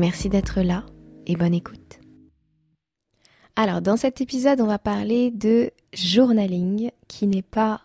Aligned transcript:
Merci 0.00 0.30
d'être 0.30 0.62
là 0.62 0.86
et 1.26 1.36
bonne 1.36 1.52
écoute. 1.52 2.00
Alors, 3.54 3.82
dans 3.82 3.98
cet 3.98 4.22
épisode, 4.22 4.62
on 4.62 4.66
va 4.66 4.78
parler 4.78 5.30
de 5.30 5.72
journaling, 5.92 6.90
qui 7.06 7.26
n'est 7.26 7.42
pas 7.42 7.82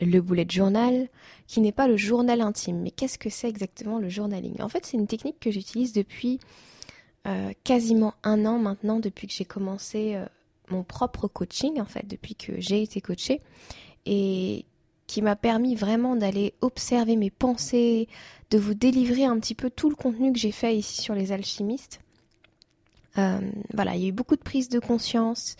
le 0.00 0.22
bullet 0.22 0.46
journal, 0.48 1.10
qui 1.46 1.60
n'est 1.60 1.72
pas 1.72 1.88
le 1.88 1.98
journal 1.98 2.40
intime. 2.40 2.80
Mais 2.80 2.90
qu'est-ce 2.90 3.18
que 3.18 3.28
c'est 3.28 3.50
exactement 3.50 3.98
le 3.98 4.08
journaling? 4.08 4.62
En 4.62 4.70
fait, 4.70 4.86
c'est 4.86 4.96
une 4.96 5.06
technique 5.06 5.38
que 5.38 5.50
j'utilise 5.50 5.92
depuis 5.92 6.40
euh, 7.26 7.52
quasiment 7.64 8.14
un 8.22 8.46
an 8.46 8.58
maintenant, 8.58 8.98
depuis 8.98 9.26
que 9.26 9.34
j'ai 9.34 9.44
commencé 9.44 10.14
euh, 10.14 10.24
mon 10.70 10.84
propre 10.84 11.28
coaching, 11.28 11.82
en 11.82 11.84
fait, 11.84 12.06
depuis 12.06 12.34
que 12.34 12.58
j'ai 12.58 12.80
été 12.80 13.02
coachée. 13.02 13.42
Et 14.06 14.64
qui 15.06 15.22
m'a 15.22 15.36
permis 15.36 15.74
vraiment 15.74 16.16
d'aller 16.16 16.54
observer 16.60 17.16
mes 17.16 17.30
pensées, 17.30 18.08
de 18.50 18.58
vous 18.58 18.74
délivrer 18.74 19.24
un 19.24 19.38
petit 19.38 19.54
peu 19.54 19.70
tout 19.70 19.88
le 19.88 19.96
contenu 19.96 20.32
que 20.32 20.38
j'ai 20.38 20.52
fait 20.52 20.76
ici 20.76 21.00
sur 21.00 21.14
les 21.14 21.32
alchimistes. 21.32 22.00
Euh, 23.18 23.40
voilà, 23.72 23.94
il 23.96 24.02
y 24.02 24.04
a 24.06 24.08
eu 24.08 24.12
beaucoup 24.12 24.36
de 24.36 24.42
prise 24.42 24.68
de 24.68 24.78
conscience. 24.78 25.56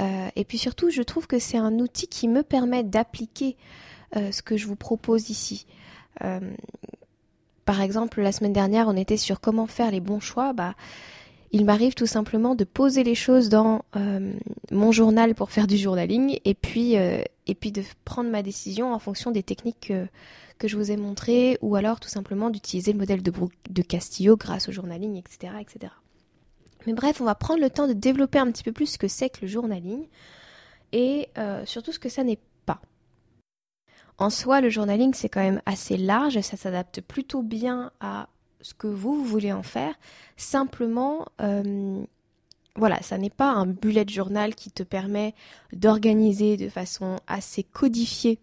Euh, 0.00 0.28
et 0.34 0.44
puis 0.44 0.58
surtout, 0.58 0.90
je 0.90 1.02
trouve 1.02 1.26
que 1.26 1.38
c'est 1.38 1.58
un 1.58 1.78
outil 1.78 2.08
qui 2.08 2.28
me 2.28 2.42
permet 2.42 2.82
d'appliquer 2.82 3.56
euh, 4.16 4.32
ce 4.32 4.42
que 4.42 4.56
je 4.56 4.66
vous 4.66 4.76
propose 4.76 5.30
ici. 5.30 5.66
par 7.64 7.80
exemple, 7.80 8.22
la 8.22 8.32
semaine 8.32 8.52
dernière, 8.52 8.88
on 8.88 8.96
était 8.96 9.16
sur 9.16 9.40
comment 9.40 9.66
faire 9.66 9.90
les 9.90 10.00
bons 10.00 10.20
choix. 10.20 10.52
Bah, 10.52 10.74
il 11.52 11.64
m'arrive 11.64 11.94
tout 11.94 12.06
simplement 12.06 12.54
de 12.54 12.64
poser 12.64 13.04
les 13.04 13.14
choses 13.14 13.48
dans 13.48 13.82
mon 14.70 14.92
journal 14.92 15.34
pour 15.34 15.50
faire 15.50 15.66
du 15.66 15.76
journaling 15.76 16.38
et 16.44 16.54
puis, 16.54 16.96
euh, 16.96 17.22
et 17.46 17.54
puis 17.54 17.72
de 17.72 17.82
prendre 18.04 18.30
ma 18.30 18.42
décision 18.42 18.92
en 18.92 18.98
fonction 18.98 19.30
des 19.30 19.42
techniques 19.42 19.92
que, 20.58 20.68
je 20.68 20.76
vous 20.76 20.90
ai 20.90 20.96
montrées 20.96 21.58
ou 21.60 21.76
alors 21.76 22.00
tout 22.00 22.08
simplement 22.08 22.50
d'utiliser 22.50 22.92
le 22.92 22.98
modèle 22.98 23.22
de, 23.22 23.32
de 23.70 23.82
Castillo 23.82 24.36
grâce 24.36 24.68
au 24.68 24.72
journaling, 24.72 25.16
etc., 25.16 25.52
etc. 25.60 25.92
Mais 26.86 26.94
bref, 26.94 27.20
on 27.20 27.24
va 27.24 27.34
prendre 27.34 27.60
le 27.60 27.70
temps 27.70 27.86
de 27.86 27.92
développer 27.92 28.38
un 28.38 28.50
petit 28.50 28.62
peu 28.62 28.72
plus 28.72 28.86
ce 28.86 28.98
que 28.98 29.08
c'est 29.08 29.28
que 29.28 29.42
le 29.42 29.48
journaling 29.48 30.06
et 30.92 31.28
euh, 31.36 31.64
surtout 31.66 31.92
ce 31.92 31.98
que 31.98 32.08
ça 32.08 32.24
n'est 32.24 32.38
pas. 32.64 32.80
En 34.18 34.30
soi, 34.30 34.60
le 34.60 34.70
journaling, 34.70 35.12
c'est 35.12 35.28
quand 35.28 35.42
même 35.42 35.60
assez 35.66 35.96
large, 35.96 36.40
ça 36.40 36.56
s'adapte 36.56 37.00
plutôt 37.02 37.42
bien 37.42 37.90
à 38.00 38.28
ce 38.60 38.72
que 38.72 38.86
vous, 38.86 39.22
voulez 39.24 39.52
en 39.52 39.62
faire. 39.62 39.94
Simplement, 40.36 41.26
euh, 41.40 42.02
voilà, 42.76 43.02
ça 43.02 43.18
n'est 43.18 43.30
pas 43.30 43.50
un 43.50 43.66
bullet 43.66 44.06
journal 44.08 44.54
qui 44.54 44.70
te 44.70 44.82
permet 44.82 45.34
d'organiser 45.72 46.56
de 46.56 46.68
façon 46.68 47.18
assez 47.26 47.62
codifiée 47.62 48.38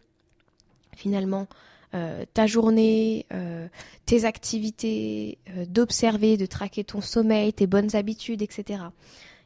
finalement 0.95 1.47
euh, 1.95 2.25
ta 2.33 2.47
journée, 2.47 3.25
euh, 3.33 3.67
tes 4.05 4.25
activités, 4.25 5.37
d'observer, 5.67 6.37
de 6.37 6.45
traquer 6.45 6.83
ton 6.83 7.01
sommeil, 7.01 7.53
tes 7.53 7.67
bonnes 7.67 7.95
habitudes, 7.95 8.41
etc. 8.41 8.83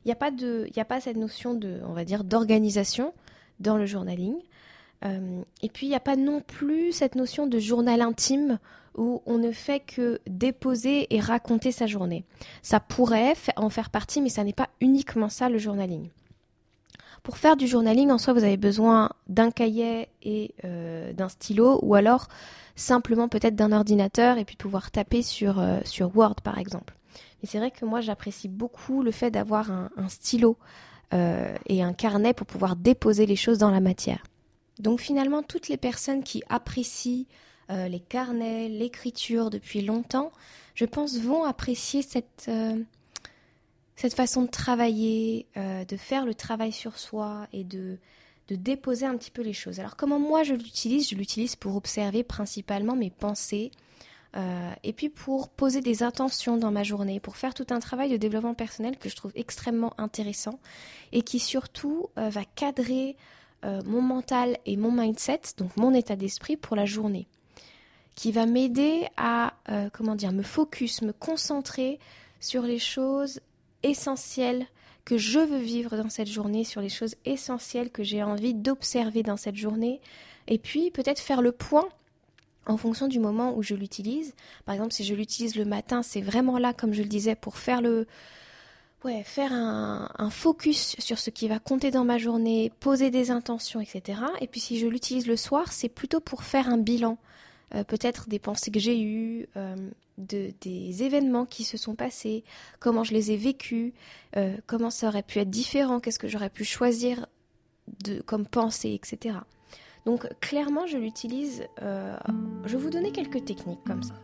Il 0.06 0.08
n'y 0.08 0.14
a 0.14 0.16
pas 0.16 0.32
de, 0.32 0.68
il 0.74 0.80
a 0.80 0.86
pas 0.86 1.02
cette 1.02 1.18
notion 1.18 1.54
de, 1.54 1.82
on 1.86 1.94
va 1.94 2.06
dire, 2.06 2.24
d'organisation 2.24 3.14
dans 3.60 3.78
le 3.78 3.86
journaling. 3.86 4.36
Et 5.04 5.70
puis 5.70 5.86
il 5.86 5.90
n'y 5.90 5.96
a 5.96 6.00
pas 6.00 6.16
non 6.16 6.42
plus 6.42 6.92
cette 6.92 7.16
notion 7.16 7.48
de 7.48 7.60
journal 7.60 8.02
intime 8.02 8.60
où 8.98 9.22
on 9.26 9.38
ne 9.38 9.52
fait 9.52 9.80
que 9.80 10.20
déposer 10.28 11.14
et 11.16 11.20
raconter 11.20 11.72
sa 11.72 11.86
journée. 11.86 12.26
Ça 12.64 12.80
pourrait 12.80 13.36
en 13.56 13.70
faire 13.70 13.90
partie, 13.90 14.22
mais 14.22 14.30
ça 14.30 14.44
n'est 14.44 14.54
pas 14.54 14.70
uniquement 14.82 15.30
ça 15.30 15.50
le 15.50 15.60
journaling. 15.60 16.10
Pour 17.24 17.38
faire 17.38 17.58
du 17.58 17.68
journaling, 17.68 18.10
en 18.10 18.18
soi, 18.18 18.34
vous 18.34 18.44
avez 18.44 18.58
besoin 18.58 19.10
d'un 19.28 19.52
cahier 19.52 20.10
et 20.24 20.56
euh, 20.64 21.14
d'un 21.14 21.30
stylo, 21.30 21.80
ou 21.82 21.96
alors 21.96 22.28
simplement 22.76 23.28
peut-être 23.28 23.56
d'un 23.56 23.72
ordinateur 23.72 24.38
et 24.38 24.46
puis 24.46 24.56
pouvoir 24.56 24.92
taper 24.92 25.22
sur, 25.22 25.60
euh, 25.60 25.80
sur 25.84 26.16
Word, 26.16 26.36
par 26.44 26.58
exemple. 26.58 26.96
Mais 27.42 27.50
c'est 27.50 27.58
vrai 27.58 27.72
que 27.72 27.86
moi, 27.86 28.02
j'apprécie 28.02 28.48
beaucoup 28.48 29.04
le 29.04 29.12
fait 29.12 29.30
d'avoir 29.30 29.72
un, 29.72 29.90
stylo 30.08 30.58
euh, 31.14 31.56
et 31.66 31.84
un 31.84 31.94
carnet 31.94 32.34
pour 32.34 32.48
pouvoir 32.48 32.76
déposer 32.76 33.26
les 33.26 33.36
choses 33.36 33.58
dans 33.58 33.72
la 33.72 33.80
matière. 33.80 34.24
Donc 34.80 35.02
finalement, 35.02 35.44
toutes 35.44 35.70
les 35.70 35.78
personnes 35.78 36.24
qui 36.24 36.44
apprécient 36.50 37.26
euh, 37.70 37.88
les 37.88 38.00
carnets, 38.00 38.70
l'écriture 38.70 39.50
depuis 39.50 39.82
longtemps, 39.82 40.32
je 40.76 40.86
pense 40.86 41.18
vont 41.18 41.44
apprécier 41.44 42.02
cette, 42.02 42.46
euh, 42.48 42.82
cette 43.96 44.14
façon 44.14 44.44
de 44.44 44.48
travailler, 44.48 45.48
euh, 45.58 45.84
de 45.84 45.98
faire 45.98 46.26
le 46.26 46.34
travail 46.34 46.72
sur 46.72 46.98
soi 46.98 47.48
et 47.52 47.64
de, 47.64 47.98
de 48.48 48.56
déposer 48.56 49.06
un 49.06 49.18
petit 49.18 49.32
peu 49.32 49.42
les 49.42 49.54
choses. 49.54 49.80
Alors 49.80 49.98
comment 49.98 50.20
moi 50.20 50.44
je 50.44 50.54
l'utilise? 50.54 51.10
Je 51.10 51.16
l'utilise 51.16 51.56
pour 51.56 51.76
observer 51.76 52.24
principalement 52.24 52.96
mes 52.96 53.10
pensées. 53.12 53.72
et 54.84 54.94
puis 54.94 55.10
pour 55.10 55.50
poser 55.50 55.82
des 55.82 56.04
intentions 56.04 56.58
dans 56.58 56.70
ma 56.70 56.84
journée, 56.84 57.20
pour 57.20 57.38
faire 57.38 57.56
tout 57.56 57.66
un 57.72 57.80
travail 57.80 58.12
de 58.12 58.18
développement 58.18 58.54
personnel 58.54 58.98
que 58.98 59.10
je 59.10 59.16
trouve 59.16 59.32
extrêmement 59.34 59.94
intéressant 59.98 60.60
et 61.12 61.24
qui 61.24 61.40
surtout 61.40 62.10
va 62.16 62.46
cadrer 62.46 63.18
mon 63.64 64.02
mental 64.02 64.58
et 64.66 64.78
mon 64.78 64.92
mindset, 64.92 65.42
donc 65.58 65.76
mon 65.78 65.94
état 65.94 66.16
d'esprit 66.16 66.58
pour 66.58 66.76
la 66.76 66.86
journée 66.86 67.28
qui 68.18 68.32
va 68.32 68.48
m'aider 68.48 69.08
à, 69.16 69.54
euh, 69.70 69.90
comment 69.94 70.16
dire, 70.16 70.32
me 70.32 70.42
focus, 70.42 71.04
me 71.04 71.14
concentrer 71.14 72.00
sur 72.40 72.64
les 72.64 72.80
choses 72.80 73.40
essentielles 73.84 74.66
que 75.06 75.20
je 75.20 75.38
veux 75.38 75.60
vivre 75.60 75.96
dans 75.96 76.10
cette 76.10 76.28
journée, 76.28 76.64
sur 76.64 76.82
les 76.82 76.90
choses 76.90 77.16
essentielles 77.26 77.92
que 77.92 78.04
j'ai 78.04 78.24
envie 78.24 78.56
d'observer 78.56 79.22
dans 79.22 79.38
cette 79.38 79.56
journée, 79.56 80.02
et 80.48 80.58
puis 80.58 80.90
peut-être 80.90 81.20
faire 81.20 81.44
le 81.44 81.52
point 81.52 81.88
en 82.66 82.76
fonction 82.76 83.08
du 83.08 83.20
moment 83.20 83.56
où 83.56 83.62
je 83.62 83.76
l'utilise. 83.76 84.34
Par 84.66 84.74
exemple, 84.74 84.94
si 84.94 85.04
je 85.04 85.14
l'utilise 85.14 85.56
le 85.56 85.66
matin, 85.66 86.02
c'est 86.02 86.22
vraiment 86.22 86.58
là, 86.58 86.74
comme 86.74 86.94
je 86.94 87.04
le 87.04 87.08
disais, 87.08 87.36
pour 87.36 87.58
faire 87.58 87.84
le, 87.84 88.08
ouais, 89.04 89.24
faire 89.24 89.54
un, 89.54 90.30
focus 90.30 90.96
sur 91.00 91.18
ce 91.20 91.30
qui 91.30 91.48
va 91.48 91.60
compter 91.60 91.92
dans 91.92 92.04
ma 92.04 92.18
journée, 92.18 92.72
poser 92.80 93.12
des 93.12 93.32
intentions, 93.32 93.82
etc. 93.82 94.22
Et 94.42 94.48
puis 94.48 94.60
si 94.60 94.80
je 94.80 94.88
l'utilise 94.88 95.28
le 95.28 95.38
soir, 95.38 95.72
c'est 95.72 95.90
plutôt 95.90 96.20
pour 96.20 96.44
faire 96.44 96.70
un 96.70 96.78
bilan, 96.78 97.18
euh, 97.76 97.84
peut-être 97.84 98.30
des 98.30 98.40
pensées 98.40 98.72
que 98.72 98.80
j'ai 98.80 99.02
eues, 99.02 99.48
euh, 99.56 99.76
de, 100.18 100.52
des 100.62 101.04
événements 101.04 101.46
qui 101.46 101.64
se 101.64 101.78
sont 101.78 101.96
passés, 101.96 102.44
comment 102.80 103.04
je 103.04 103.14
les 103.14 103.32
ai 103.32 103.38
vécus, 103.38 103.94
euh, 104.36 104.58
comment 104.66 104.90
ça 104.90 105.08
aurait 105.08 105.24
pu 105.24 105.40
être 105.40 105.50
différent, 105.50 106.00
qu'est-ce 106.00 106.20
que 106.20 106.28
j'aurais 106.28 106.50
pu 106.50 106.64
choisir 106.64 107.28
comme 108.26 108.46
pensée, 108.46 109.00
etc. 109.02 109.38
Donc 110.06 110.28
clairement, 110.42 110.88
je 110.88 110.98
l'utilise. 110.98 111.64
je 111.80 112.78
vais 112.78 112.78
vous 112.78 112.90
donner 112.90 113.12
quelques 113.12 113.46
techniques 113.46 113.84
comme 113.86 114.04
ça. 114.04 114.16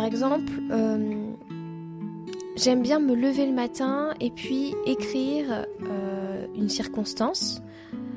Par 0.00 0.06
exemple, 0.06 0.50
J'aime 2.56 2.80
bien 2.80 3.00
me 3.00 3.14
lever 3.14 3.44
le 3.44 3.52
matin 3.52 4.14
et 4.18 4.30
puis 4.30 4.74
écrire 4.86 5.66
euh, 5.82 6.46
une 6.54 6.70
circonstance. 6.70 7.60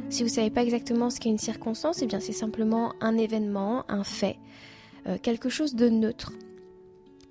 Si 0.10 0.24
vous 0.24 0.30
ne 0.30 0.34
savez 0.34 0.50
pas 0.50 0.64
exactement 0.64 1.10
ce 1.10 1.20
qu'est 1.20 1.30
une 1.30 1.38
circonstance, 1.38 2.02
eh 2.02 2.08
bien 2.08 2.22
c'est 2.22 2.32
simplement 2.32 2.94
un 3.02 3.18
événement, 3.18 3.84
un 3.90 4.06
fait, 4.06 4.38
euh, 5.08 5.18
quelque 5.18 5.50
chose 5.50 5.76
de 5.76 5.90
neutre. 5.90 6.32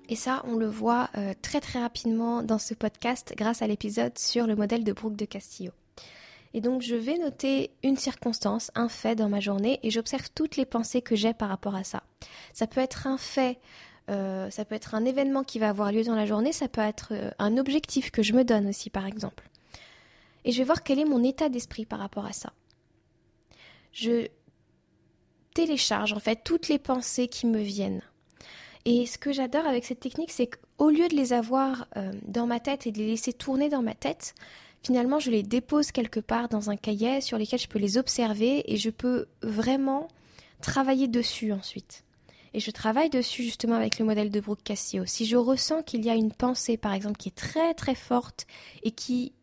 Et 0.07 0.15
ça, 0.15 0.43
on 0.45 0.55
le 0.55 0.67
voit 0.67 1.09
euh, 1.17 1.33
très 1.41 1.59
très 1.59 1.79
rapidement 1.79 2.43
dans 2.43 2.59
ce 2.59 2.75
podcast 2.75 3.33
grâce 3.35 3.63
à 3.63 3.67
l'épisode 3.67 4.19
sur 4.19 4.45
le 4.45 4.55
modèle 4.55 4.83
de 4.83 4.93
Brooke 4.93 5.15
de 5.15 5.25
Castillo. 5.25 5.71
Et 6.53 6.61
donc 6.61 6.83
je 6.83 6.95
vais 6.95 7.17
noter 7.17 7.71
une 7.83 7.97
circonstance, 7.97 8.69
un 8.75 8.87
fait 8.87 9.15
dans 9.15 9.29
ma 9.29 9.39
journée 9.39 9.79
et 9.81 9.89
j'observe 9.89 10.29
toutes 10.35 10.57
les 10.57 10.65
pensées 10.65 11.01
que 11.01 11.15
j'ai 11.15 11.33
par 11.33 11.49
rapport 11.49 11.73
à 11.73 11.83
ça. 11.83 12.03
Ça 12.53 12.67
peut 12.67 12.81
être 12.81 13.07
un 13.07 13.17
fait 13.17 13.59
euh, 14.09 14.49
ça 14.49 14.65
peut 14.65 14.75
être 14.75 14.95
un 14.95 15.05
événement 15.05 15.43
qui 15.43 15.59
va 15.59 15.69
avoir 15.69 15.91
lieu 15.91 16.03
dans 16.03 16.15
la 16.15 16.25
journée, 16.25 16.51
ça 16.51 16.67
peut 16.67 16.81
être 16.81 17.09
euh, 17.11 17.31
un 17.39 17.57
objectif 17.57 18.11
que 18.11 18.21
je 18.21 18.33
me 18.33 18.43
donne 18.43 18.67
aussi, 18.67 18.89
par 18.89 19.05
exemple. 19.05 19.49
Et 20.45 20.51
je 20.51 20.57
vais 20.57 20.65
voir 20.65 20.83
quel 20.83 20.99
est 20.99 21.05
mon 21.05 21.23
état 21.23 21.49
d'esprit 21.49 21.85
par 21.85 21.99
rapport 21.99 22.25
à 22.25 22.33
ça. 22.33 22.51
Je 23.93 24.27
télécharge 25.53 26.13
en 26.13 26.19
fait 26.19 26.41
toutes 26.43 26.67
les 26.67 26.79
pensées 26.79 27.27
qui 27.27 27.45
me 27.45 27.59
viennent. 27.59 28.01
Et 28.85 29.05
ce 29.05 29.17
que 29.17 29.31
j'adore 29.31 29.65
avec 29.65 29.85
cette 29.85 30.01
technique, 30.01 30.31
c'est 30.31 30.47
qu'au 30.47 30.89
lieu 30.89 31.07
de 31.07 31.15
les 31.15 31.31
avoir 31.31 31.87
euh, 31.95 32.11
dans 32.23 32.47
ma 32.47 32.59
tête 32.59 32.85
et 32.85 32.91
de 32.91 32.97
les 32.97 33.07
laisser 33.07 33.31
tourner 33.31 33.69
dans 33.69 33.81
ma 33.81 33.93
tête, 33.93 34.35
finalement, 34.83 35.19
je 35.19 35.31
les 35.31 35.43
dépose 35.43 35.91
quelque 35.91 36.19
part 36.19 36.49
dans 36.49 36.69
un 36.69 36.75
cahier 36.75 37.21
sur 37.21 37.37
lesquels 37.37 37.59
je 37.59 37.69
peux 37.69 37.79
les 37.79 37.97
observer 37.97 38.69
et 38.71 38.75
je 38.75 38.89
peux 38.89 39.27
vraiment 39.41 40.09
travailler 40.59 41.07
dessus 41.07 41.53
ensuite. 41.53 42.03
Et 42.53 42.59
je 42.59 42.71
travaille 42.71 43.09
dessus 43.09 43.43
justement 43.43 43.75
avec 43.75 43.97
le 43.97 44.05
modèle 44.05 44.29
de 44.29 44.39
Brooke 44.39 44.63
Cassio. 44.63 45.05
Si 45.05 45.25
je 45.25 45.37
ressens 45.37 45.81
qu'il 45.83 46.05
y 46.05 46.09
a 46.09 46.15
une 46.15 46.31
pensée, 46.31 46.77
par 46.77 46.93
exemple, 46.93 47.17
qui 47.17 47.29
est 47.29 47.35
très 47.35 47.73
très 47.73 47.95
forte 47.95 48.45
et 48.83 48.91
qui 48.91 49.33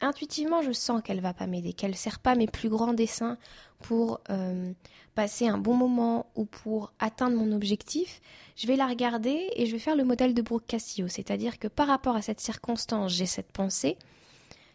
intuitivement 0.00 0.62
je 0.62 0.72
sens 0.72 1.02
qu'elle 1.02 1.20
va 1.20 1.34
pas 1.34 1.46
m'aider, 1.46 1.72
qu'elle 1.72 1.96
sert 1.96 2.18
pas 2.18 2.34
mes 2.34 2.46
plus 2.46 2.68
grands 2.68 2.94
dessins 2.94 3.36
pour 3.80 4.20
euh, 4.30 4.72
passer 5.14 5.48
un 5.48 5.58
bon 5.58 5.74
moment 5.74 6.26
ou 6.36 6.44
pour 6.44 6.92
atteindre 6.98 7.36
mon 7.36 7.52
objectif, 7.52 8.20
je 8.56 8.66
vais 8.66 8.76
la 8.76 8.86
regarder 8.86 9.50
et 9.54 9.66
je 9.66 9.72
vais 9.72 9.78
faire 9.78 9.96
le 9.96 10.04
modèle 10.04 10.34
de 10.34 10.42
Brooke 10.42 10.66
Cassio, 10.66 11.08
c'est-à-dire 11.08 11.58
que 11.58 11.68
par 11.68 11.88
rapport 11.88 12.16
à 12.16 12.22
cette 12.22 12.40
circonstance, 12.40 13.12
j'ai 13.12 13.26
cette 13.26 13.52
pensée, 13.52 13.96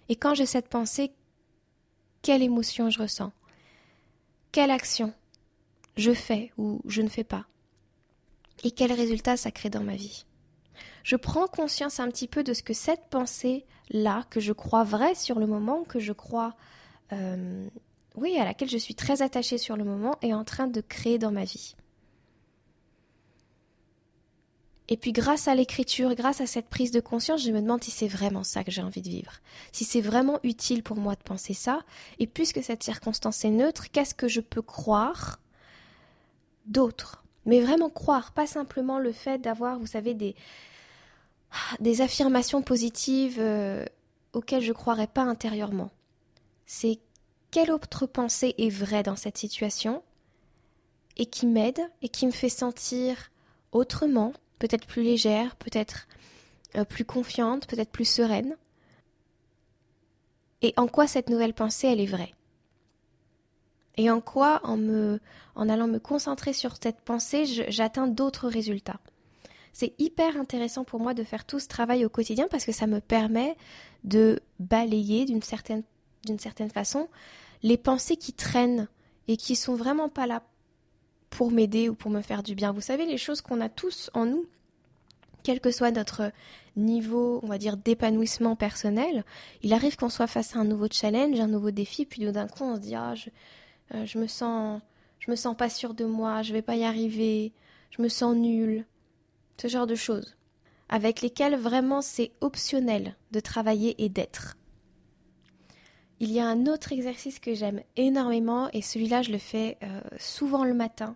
et 0.09 0.15
quand 0.15 0.33
j'ai 0.33 0.45
cette 0.45 0.67
pensée, 0.67 1.11
quelle 2.21 2.43
émotion 2.43 2.89
je 2.89 2.99
ressens? 2.99 3.31
Quelle 4.51 4.71
action 4.71 5.13
je 5.95 6.13
fais 6.13 6.51
ou 6.57 6.81
je 6.85 7.01
ne 7.01 7.09
fais 7.09 7.23
pas? 7.23 7.45
Et 8.63 8.71
quel 8.71 8.91
résultat 8.91 9.37
ça 9.37 9.51
crée 9.51 9.69
dans 9.69 9.83
ma 9.83 9.95
vie? 9.95 10.25
Je 11.03 11.15
prends 11.15 11.47
conscience 11.47 11.99
un 11.99 12.07
petit 12.09 12.27
peu 12.27 12.43
de 12.43 12.53
ce 12.53 12.63
que 12.63 12.73
cette 12.73 13.09
pensée-là, 13.09 14.23
que 14.29 14.39
je 14.39 14.53
crois 14.53 14.83
vraie 14.83 15.15
sur 15.15 15.39
le 15.39 15.47
moment, 15.47 15.83
que 15.83 15.99
je 15.99 16.13
crois... 16.13 16.55
Euh, 17.11 17.67
oui, 18.15 18.37
à 18.37 18.45
laquelle 18.45 18.69
je 18.69 18.77
suis 18.77 18.95
très 18.95 19.21
attachée 19.21 19.57
sur 19.57 19.75
le 19.75 19.83
moment, 19.83 20.17
est 20.21 20.33
en 20.33 20.43
train 20.43 20.67
de 20.67 20.81
créer 20.81 21.17
dans 21.17 21.31
ma 21.31 21.43
vie. 21.43 21.75
Et 24.89 24.97
puis 24.97 25.11
grâce 25.11 25.47
à 25.47 25.55
l'écriture, 25.55 26.13
grâce 26.13 26.41
à 26.41 26.45
cette 26.45 26.67
prise 26.67 26.91
de 26.91 26.99
conscience, 26.99 27.41
je 27.41 27.51
me 27.51 27.61
demande 27.61 27.83
si 27.83 27.91
c'est 27.91 28.07
vraiment 28.07 28.43
ça 28.43 28.63
que 28.63 28.71
j'ai 28.71 28.81
envie 28.81 29.01
de 29.01 29.09
vivre, 29.09 29.39
si 29.71 29.85
c'est 29.85 30.01
vraiment 30.01 30.39
utile 30.43 30.83
pour 30.83 30.97
moi 30.97 31.15
de 31.15 31.23
penser 31.23 31.53
ça, 31.53 31.79
et 32.19 32.27
puisque 32.27 32.61
cette 32.61 32.83
circonstance 32.83 33.45
est 33.45 33.49
neutre, 33.49 33.89
qu'est-ce 33.91 34.13
que 34.13 34.27
je 34.27 34.41
peux 34.41 34.61
croire 34.61 35.39
d'autre? 36.65 37.22
Mais 37.45 37.59
vraiment 37.59 37.89
croire, 37.89 38.31
pas 38.31 38.47
simplement 38.47 38.99
le 38.99 39.11
fait 39.11 39.39
d'avoir, 39.39 39.77
vous 39.77 39.87
savez, 39.87 40.13
des, 40.13 40.35
des 41.79 42.01
affirmations 42.01 42.61
positives 42.61 43.37
euh, 43.39 43.85
auxquelles 44.33 44.63
je 44.63 44.69
ne 44.69 44.73
croirais 44.73 45.07
pas 45.07 45.23
intérieurement. 45.23 45.91
C'est 46.65 46.99
quelle 47.51 47.71
autre 47.71 48.05
pensée 48.05 48.55
est 48.57 48.69
vraie 48.69 49.03
dans 49.03 49.15
cette 49.15 49.37
situation 49.37 50.03
et 51.17 51.25
qui 51.25 51.45
m'aide 51.45 51.81
et 52.01 52.09
qui 52.09 52.25
me 52.25 52.31
fait 52.31 52.49
sentir 52.49 53.29
autrement, 53.71 54.33
peut-être 54.59 54.87
plus 54.87 55.03
légère, 55.03 55.55
peut-être 55.57 56.07
euh, 56.75 56.85
plus 56.85 57.05
confiante, 57.05 57.67
peut-être 57.67 57.91
plus 57.91 58.05
sereine? 58.09 58.55
Et 60.61 60.73
en 60.77 60.87
quoi 60.87 61.07
cette 61.07 61.29
nouvelle 61.29 61.53
pensée, 61.53 61.87
elle 61.87 61.99
est 61.99 62.05
vraie? 62.05 62.33
Et 63.97 64.09
en 64.09 64.21
quoi, 64.21 64.61
en, 64.63 65.69
allant 65.69 65.87
me 65.87 65.99
concentrer 65.99 66.53
sur 66.53 66.75
cette 66.81 67.01
pensée, 67.01 67.45
j'atteins 67.45 68.07
d'autres 68.07 68.47
résultats? 68.47 68.99
C'est 69.71 69.93
hyper 69.99 70.37
intéressant 70.37 70.83
pour 70.83 70.99
moi 70.99 71.13
de 71.13 71.23
faire 71.23 71.45
tout 71.45 71.59
ce 71.59 71.67
travail 71.67 72.05
au 72.05 72.09
quotidien 72.09 72.47
parce 72.49 72.65
que 72.65 72.71
ça 72.71 72.87
me 72.87 72.99
permet 72.99 73.55
de 74.03 74.39
balayer 74.59 75.25
d'une 75.25 75.41
certaine, 75.41 75.83
d'une 76.25 76.39
certaine 76.39 76.69
façon 76.69 77.07
les 77.63 77.77
pensées 77.77 78.17
qui 78.17 78.33
traînent 78.33 78.87
et 79.27 79.37
qui 79.37 79.55
sont 79.55 79.75
vraiment 79.75 80.09
pas 80.09 80.27
là 80.27 80.43
pour 81.29 81.49
m'aider 81.49 81.89
ou 81.89 81.95
pour 81.95 82.11
me 82.11 82.21
faire 82.21 82.43
du 82.43 82.53
bien. 82.53 82.71
Vous 82.71 82.81
savez, 82.81 83.05
les 83.05 83.17
choses 83.17 83.41
qu'on 83.41 83.61
a 83.61 83.69
tous 83.69 84.11
en 84.13 84.25
nous, 84.25 84.45
quel 85.41 85.59
que 85.59 85.71
soit 85.71 85.91
notre 85.91 86.31
niveau, 86.75 87.39
on 87.41 87.47
va 87.47 87.57
dire, 87.57 87.77
d'épanouissement 87.77 88.55
personnel, 88.55 89.23
il 89.61 89.73
arrive 89.73 89.95
qu'on 89.95 90.09
soit 90.09 90.27
face 90.27 90.55
à 90.55 90.59
un 90.59 90.65
nouveau 90.65 90.87
challenge, 90.91 91.39
un 91.39 91.47
nouveau 91.47 91.71
défi, 91.71 92.05
puis 92.05 92.31
d'un 92.31 92.47
coup 92.47 92.63
on 92.63 92.75
se 92.75 92.81
dit 92.81 92.95
ah 92.95 93.15
je, 93.15 93.29
euh, 93.93 94.05
je 94.05 94.17
me 94.17 94.27
sens 94.27 94.81
je 95.19 95.31
me 95.31 95.37
sens 95.37 95.55
pas 95.55 95.69
sûr 95.69 95.93
de 95.93 96.03
moi, 96.03 96.41
je 96.41 96.51
vais 96.51 96.61
pas 96.61 96.75
y 96.75 96.83
arriver, 96.83 97.53
je 97.91 98.01
me 98.01 98.09
sens 98.09 98.35
nul, 98.35 98.85
ce 99.57 99.69
genre 99.69 99.87
de 99.87 99.95
choses, 99.95 100.35
avec 100.89 101.21
lesquelles 101.21 101.55
vraiment 101.55 102.01
c'est 102.01 102.31
optionnel 102.41 103.15
de 103.31 103.39
travailler 103.39 104.03
et 104.03 104.09
d'être. 104.09 104.57
Il 106.19 106.29
y 106.29 106.41
a 106.41 106.47
un 106.47 106.65
autre 106.67 106.91
exercice 106.91 107.39
que 107.39 107.53
j'aime 107.53 107.81
énormément 107.95 108.69
et 108.73 108.81
celui-là 108.81 109.21
je 109.21 109.31
le 109.31 109.37
fais 109.37 109.77
euh, 109.81 110.01
souvent 110.17 110.65
le 110.65 110.73
matin 110.73 111.15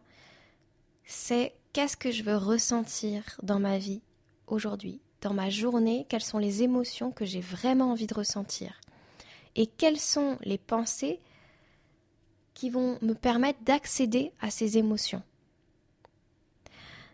c'est 1.05 1.53
qu'est-ce 1.73 1.97
que 1.97 2.11
je 2.11 2.23
veux 2.23 2.35
ressentir 2.35 3.23
dans 3.43 3.59
ma 3.59 3.77
vie 3.77 4.01
aujourd'hui, 4.47 5.01
dans 5.21 5.33
ma 5.33 5.49
journée, 5.49 6.05
quelles 6.09 6.23
sont 6.23 6.37
les 6.37 6.63
émotions 6.63 7.11
que 7.11 7.25
j'ai 7.25 7.41
vraiment 7.41 7.91
envie 7.91 8.07
de 8.07 8.13
ressentir 8.13 8.79
et 9.55 9.65
quelles 9.65 9.99
sont 9.99 10.37
les 10.43 10.57
pensées 10.57 11.19
qui 12.57 12.71
vont 12.71 12.97
me 13.03 13.13
permettre 13.13 13.59
d'accéder 13.61 14.31
à 14.41 14.49
ces 14.49 14.79
émotions. 14.79 15.21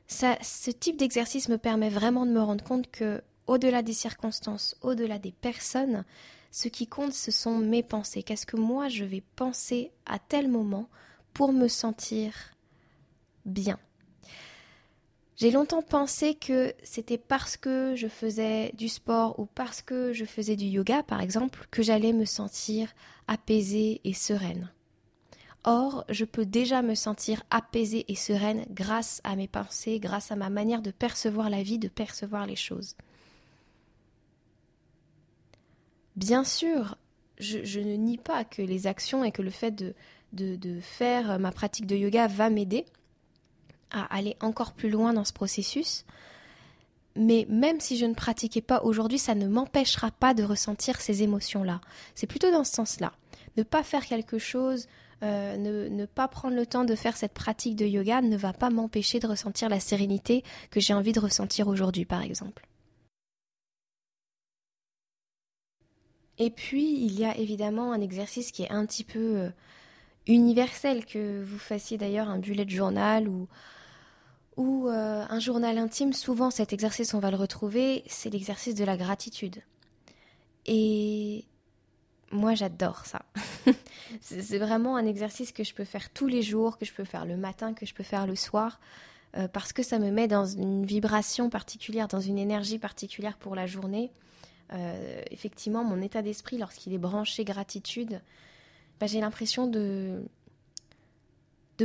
Ça, 0.08 0.38
ce 0.42 0.72
type 0.72 0.96
d'exercice 0.96 1.50
me 1.50 1.58
permet 1.58 1.90
vraiment 1.90 2.26
de 2.26 2.32
me 2.32 2.40
rendre 2.40 2.64
compte 2.64 2.90
que, 2.90 3.22
au-delà 3.46 3.82
des 3.82 3.92
circonstances, 3.92 4.78
au-delà 4.82 5.20
des 5.20 5.34
personnes, 5.34 6.06
ce 6.50 6.70
qui 6.70 6.88
compte, 6.88 7.12
ce 7.12 7.30
sont 7.30 7.58
mes 7.58 7.84
pensées. 7.84 8.24
Qu'est-ce 8.24 8.46
que 8.46 8.56
moi 8.56 8.88
je 8.88 9.04
vais 9.04 9.22
penser 9.36 9.92
à 10.06 10.18
tel 10.18 10.48
moment 10.48 10.88
pour 11.34 11.52
me 11.52 11.68
sentir 11.68 12.34
bien? 13.46 13.80
J'ai 15.36 15.52
longtemps 15.52 15.82
pensé 15.82 16.36
que 16.36 16.74
c'était 16.84 17.18
parce 17.18 17.58
que 17.58 17.96
je 17.98 18.08
faisais 18.08 18.72
du 18.78 18.88
sport 18.88 19.38
ou 19.42 19.46
parce 19.46 19.82
que 19.82 20.14
je 20.14 20.24
faisais 20.24 20.56
du 20.56 20.68
yoga, 20.68 21.04
par 21.04 21.20
exemple, 21.20 21.68
que 21.70 21.84
j'allais 21.84 22.14
me 22.14 22.24
sentir 22.24 22.94
apaisée 23.28 24.00
et 24.06 24.14
sereine. 24.14 24.73
Or, 25.66 26.04
je 26.10 26.26
peux 26.26 26.46
déjà 26.46 26.82
me 26.82 26.94
sentir 26.94 27.44
apaisée 27.50 28.06
et 28.10 28.16
sereine 28.16 28.66
grâce 28.70 29.22
à 29.24 29.36
mes 29.36 29.48
pensées, 29.48 30.00
grâce 30.00 30.32
à 30.32 30.36
ma 30.36 30.50
manière 30.50 30.82
de 30.82 30.92
percevoir 30.92 31.50
la 31.50 31.64
vie, 31.64 31.80
de 31.80 31.88
percevoir 31.88 32.46
les 32.46 32.58
choses. 32.58 32.96
Bien 36.18 36.44
sûr, 36.44 36.98
je, 37.40 37.80
ne 37.80 37.96
nie 37.96 38.18
pas 38.18 38.44
que 38.44 38.62
les 38.62 38.88
actions 38.88 39.24
et 39.24 39.32
que 39.32 39.42
le 39.42 39.50
fait 39.50 39.72
de, 39.72 40.80
faire 40.82 41.40
ma 41.40 41.52
pratique 41.52 41.88
de 41.88 41.96
yoga 41.96 42.28
va 42.28 42.50
m'aider, 42.50 42.86
à 43.90 44.04
aller 44.16 44.36
encore 44.42 44.74
plus 44.74 44.90
loin 44.90 45.14
dans 45.14 45.26
ce 45.26 45.34
processus. 45.34 46.06
Mais 47.16 47.46
même 47.48 47.80
si 47.80 47.96
je 47.96 48.06
ne 48.06 48.16
pratiquais 48.16 48.62
pas 48.62 48.82
aujourd'hui, 48.84 49.20
ça 49.20 49.36
ne 49.36 49.48
m'empêchera 49.48 50.12
pas 50.12 50.34
de 50.34 50.44
ressentir 50.44 51.00
ces 51.00 51.24
émotions-là. 51.24 51.80
C'est 52.16 52.28
plutôt 52.28 52.52
dans 52.52 52.64
ce 52.64 52.74
sens-là. 52.74 53.14
Ne 53.56 53.64
pas 53.64 53.84
faire 53.84 54.06
quelque 54.06 54.40
chose, 54.40 54.88
euh, 55.22 55.58
ne, 55.58 56.06
pas 56.06 56.28
prendre 56.28 56.56
le 56.56 56.66
temps 56.66 56.86
de 56.86 56.96
faire 56.96 57.16
cette 57.16 57.34
pratique 57.34 57.76
de 57.76 57.86
yoga 57.86 58.22
ne 58.22 58.38
va 58.38 58.54
pas 58.54 58.70
m'empêcher 58.70 59.20
de 59.20 59.28
ressentir 59.28 59.70
la 59.70 59.80
sérénité 59.80 60.44
que 60.72 60.80
j'ai 60.80 60.94
envie 60.94 61.14
de 61.14 61.20
ressentir 61.20 61.68
aujourd'hui, 61.68 62.06
par 62.06 62.22
exemple. 62.22 62.68
Et 66.40 66.50
puis, 66.50 67.00
il 67.06 67.18
y 67.18 67.26
a 67.26 67.38
évidemment 67.38 67.94
un 67.94 68.02
exercice 68.02 68.52
qui 68.52 68.64
est 68.64 68.72
un 68.72 68.86
petit 68.86 69.04
peu 69.04 69.38
euh, 69.38 69.50
universel, 70.28 71.06
que 71.06 71.44
vous 71.44 71.60
fassiez 71.60 71.98
d'ailleurs 71.98 72.30
un 72.30 72.40
bullet 72.40 72.68
journal 72.68 73.28
ou 73.28 73.48
ou 74.58 74.88
euh, 74.88 75.26
un 75.28 75.40
journal 75.40 75.78
intime, 75.78 76.14
souvent 76.14 76.52
cet 76.52 76.74
exercice, 76.74 77.14
on 77.14 77.20
va 77.20 77.32
le 77.32 77.38
retrouver, 77.38 78.04
c'est 78.08 78.30
l'exercice 78.30 78.76
de 78.76 78.84
la 78.84 78.98
gratitude. 78.98 79.62
Et 80.66 81.46
moi, 82.34 82.56
j'adore 82.56 83.06
ça. 83.06 83.22
c'est 84.22 84.58
vraiment 84.58 84.96
un 84.96 85.06
exercice 85.06 85.52
que 85.52 85.64
je 85.64 85.74
peux 85.74 85.86
faire 85.86 86.10
tous 86.12 86.28
les 86.28 86.42
jours, 86.42 86.78
que 86.78 86.86
je 86.86 86.94
peux 86.94 87.04
faire 87.04 87.26
le 87.26 87.38
matin, 87.38 87.74
que 87.74 87.86
je 87.86 87.94
peux 87.94 88.04
faire 88.04 88.28
le 88.28 88.36
soir, 88.36 88.80
euh, 89.38 89.48
parce 89.48 89.74
que 89.74 89.84
ça 89.84 90.00
me 90.00 90.12
met 90.12 90.28
dans 90.28 90.46
une 90.46 90.86
vibration 90.86 91.50
particulière, 91.50 92.08
dans 92.08 92.20
une 92.20 92.38
énergie 92.38 92.80
particulière 92.80 93.38
pour 93.38 93.56
la 93.56 93.68
journée. 93.68 94.12
Euh, 94.74 95.22
effectivement, 95.32 95.84
mon 95.84 96.02
état 96.02 96.22
d'esprit, 96.22 96.58
lorsqu'il 96.58 96.94
est 96.94 96.98
branché 96.98 97.44
gratitude, 97.46 98.22
bah, 99.00 99.08
j'ai 99.08 99.22
l'impression 99.22 99.68
de 99.68 100.24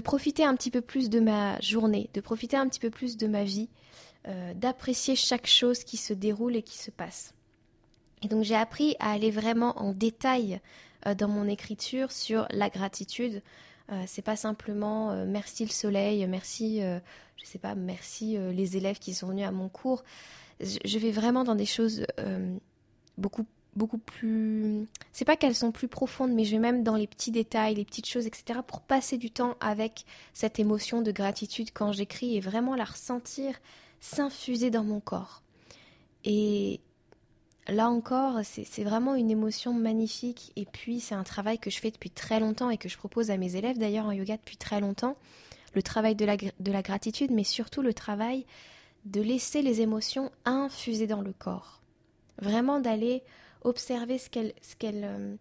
profiter 0.05 0.45
un 0.45 0.55
petit 0.55 0.71
peu 0.71 0.81
plus 0.81 1.11
de 1.11 1.19
ma 1.19 1.61
journée, 1.61 2.09
de 2.15 2.21
profiter 2.21 2.57
un 2.57 2.69
petit 2.69 2.79
peu 2.79 2.91
plus 2.91 3.17
de 3.17 3.27
ma 3.27 3.43
vie, 3.43 3.69
euh, 4.27 4.53
d'apprécier 4.55 5.17
chaque 5.17 5.47
chose 5.47 5.85
qui 5.85 5.97
se 5.97 6.13
déroule 6.13 6.57
et 6.57 6.63
qui 6.63 6.77
se 6.77 6.91
passe. 6.91 7.35
Et 8.23 8.29
donc 8.29 8.45
j'ai 8.45 8.55
appris 8.55 8.97
à 8.99 9.13
aller 9.13 9.31
vraiment 9.31 9.79
en 9.79 9.93
détail 9.93 10.61
euh, 11.07 11.15
dans 11.15 11.29
mon 11.29 11.49
écriture 11.49 12.13
sur 12.13 12.47
la 12.51 12.69
gratitude. 12.69 13.43
Euh, 13.91 14.03
c'est 14.07 14.23
pas 14.23 14.37
simplement 14.37 15.15
merci 15.27 15.65
le 15.65 15.71
soleil, 15.71 16.27
merci, 16.27 16.81
je 16.81 17.45
sais 17.45 17.59
pas, 17.59 17.75
merci 17.75 18.37
les 18.37 18.77
élèves 18.77 18.99
qui 18.99 19.15
sont 19.15 19.29
venus 19.29 19.47
à 19.47 19.51
mon 19.51 19.69
cours. 19.69 20.05
je 20.61 20.99
vais 20.99 21.11
vraiment 21.11 21.45
dans 21.45 21.55
des 21.55 21.67
choses 21.67 22.05
beaucoup 23.17 23.47
beaucoup 23.79 23.99
plus. 23.99 24.87
C'est 25.13 25.25
pas 25.25 25.37
qu'elles 25.37 25.55
sont 25.55 25.73
plus 25.73 25.89
profondes, 25.89 26.33
mais 26.33 26.45
je 26.45 26.51
vais 26.51 26.59
même 26.59 26.83
dans 26.83 26.97
les 26.97 27.07
petits 27.07 27.31
détails, 27.31 27.77
les 27.77 27.85
petites 27.85 28.09
choses, 28.09 28.27
etc., 28.27 28.61
pour 28.67 28.81
passer 28.83 29.17
du 29.17 29.31
temps 29.31 29.57
avec 29.61 30.05
cette 30.35 30.59
émotion 30.59 31.01
de 31.01 31.13
gratitude 31.13 31.71
quand 31.73 31.93
j'écris 31.93 32.37
et 32.37 32.41
vraiment 32.41 32.75
la 32.75 32.85
ressentir 32.85 33.55
s'infuser 34.01 34.71
dans 34.71 34.85
mon 34.85 35.01
corps. 35.01 35.43
Et 36.25 36.81
là 37.69 37.89
encore, 37.89 38.41
c'est 38.45 38.85
vraiment 38.85 39.15
une 39.15 39.31
émotion 39.31 39.73
magnifique. 39.73 40.53
Et 40.57 40.65
puis, 40.65 41.01
c'est 41.01 41.15
un 41.15 41.25
travail 41.25 41.59
que 41.59 41.71
je 41.71 41.79
fais 41.79 41.91
depuis 41.91 42.11
très 42.11 42.41
longtemps 42.41 42.71
et 42.71 42.79
que 42.79 42.89
je 42.89 42.97
propose 42.97 43.31
à 43.31 43.37
mes 43.37 43.57
élèves 43.57 43.79
d'ailleurs 43.79 44.07
en 44.07 44.13
yoga 44.13 44.37
depuis 44.37 44.57
très 44.57 44.81
longtemps. 44.81 45.17
Le 45.75 45.83
travail 45.83 46.15
de 46.15 46.25
la, 46.25 46.37
de 46.37 46.73
la 46.73 46.83
gratitude, 46.83 47.31
mais 47.31 47.45
surtout 47.45 47.83
le 47.83 47.93
travail 47.93 48.47
de 49.05 49.21
laisser 49.21 49.63
les 49.63 49.81
émotions 49.81 50.31
infuser 50.45 51.07
dans 51.07 51.21
le 51.21 51.33
corps. 51.33 51.81
Vraiment 52.41 52.81
d'aller 52.81 53.23
observer 53.63 54.19
ce 54.19 54.29
qu'elles 54.31 54.55
euh, 55.05 55.37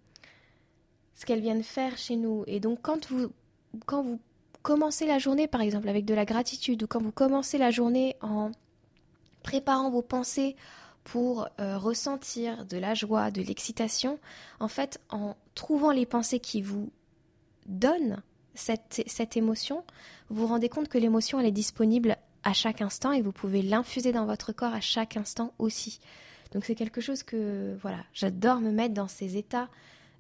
viennent 1.30 1.64
faire 1.64 1.98
chez 1.98 2.16
nous. 2.16 2.44
Et 2.48 2.60
donc, 2.60 2.82
quand 2.82 3.10
vous 3.10 4.20
commencez 4.64 5.06
la 5.06 5.18
journée, 5.18 5.48
par 5.48 5.62
exemple, 5.62 5.88
avec 5.88 6.06
de 6.06 6.14
la 6.14 6.26
gratitude, 6.26 6.84
ou 6.84 6.88
quand 6.88 7.02
vous 7.02 7.12
commencez 7.12 7.58
la 7.58 7.72
journée 7.72 8.18
en 8.22 8.52
préparant 9.44 9.90
vos 9.90 10.02
pensées 10.02 10.56
pour 11.08 11.48
euh, 11.62 11.78
ressentir 11.78 12.66
de 12.66 12.76
la 12.76 12.94
joie, 12.94 13.32
de 13.32 13.42
l'excitation, 13.42 14.20
en 14.60 14.68
fait, 14.68 15.00
en 15.10 15.38
trouvant 15.56 15.92
les 15.92 16.06
pensées 16.06 16.42
qui 16.42 16.62
vous 16.62 16.92
donnent 17.66 18.22
cette, 18.56 19.38
émotion, 19.38 19.86
vous 20.30 20.42
vous 20.42 20.48
rendez 20.48 20.68
compte 20.68 20.90
que 20.90 20.98
l'émotion, 20.98 21.40
elle 21.40 21.46
est 21.46 21.52
disponible 21.52 22.18
à 22.44 22.52
chaque 22.52 22.82
instant 22.82 23.14
et 23.14 23.22
vous 23.22 23.32
pouvez 23.32 23.62
l'infuser 23.62 24.12
dans 24.12 24.26
votre 24.26 24.52
corps 24.52 24.74
à 24.74 24.82
chaque 24.82 25.16
instant 25.16 25.54
aussi. 25.60 26.02
Donc 26.52 26.66
c'est 26.66 26.76
quelque 26.76 27.00
chose 27.00 27.24
que, 27.24 27.78
voilà, 27.82 28.04
j'adore 28.14 28.60
me 28.60 28.72
mettre 28.72 28.94
dans 28.94 29.08
ces 29.08 29.38
états 29.38 29.70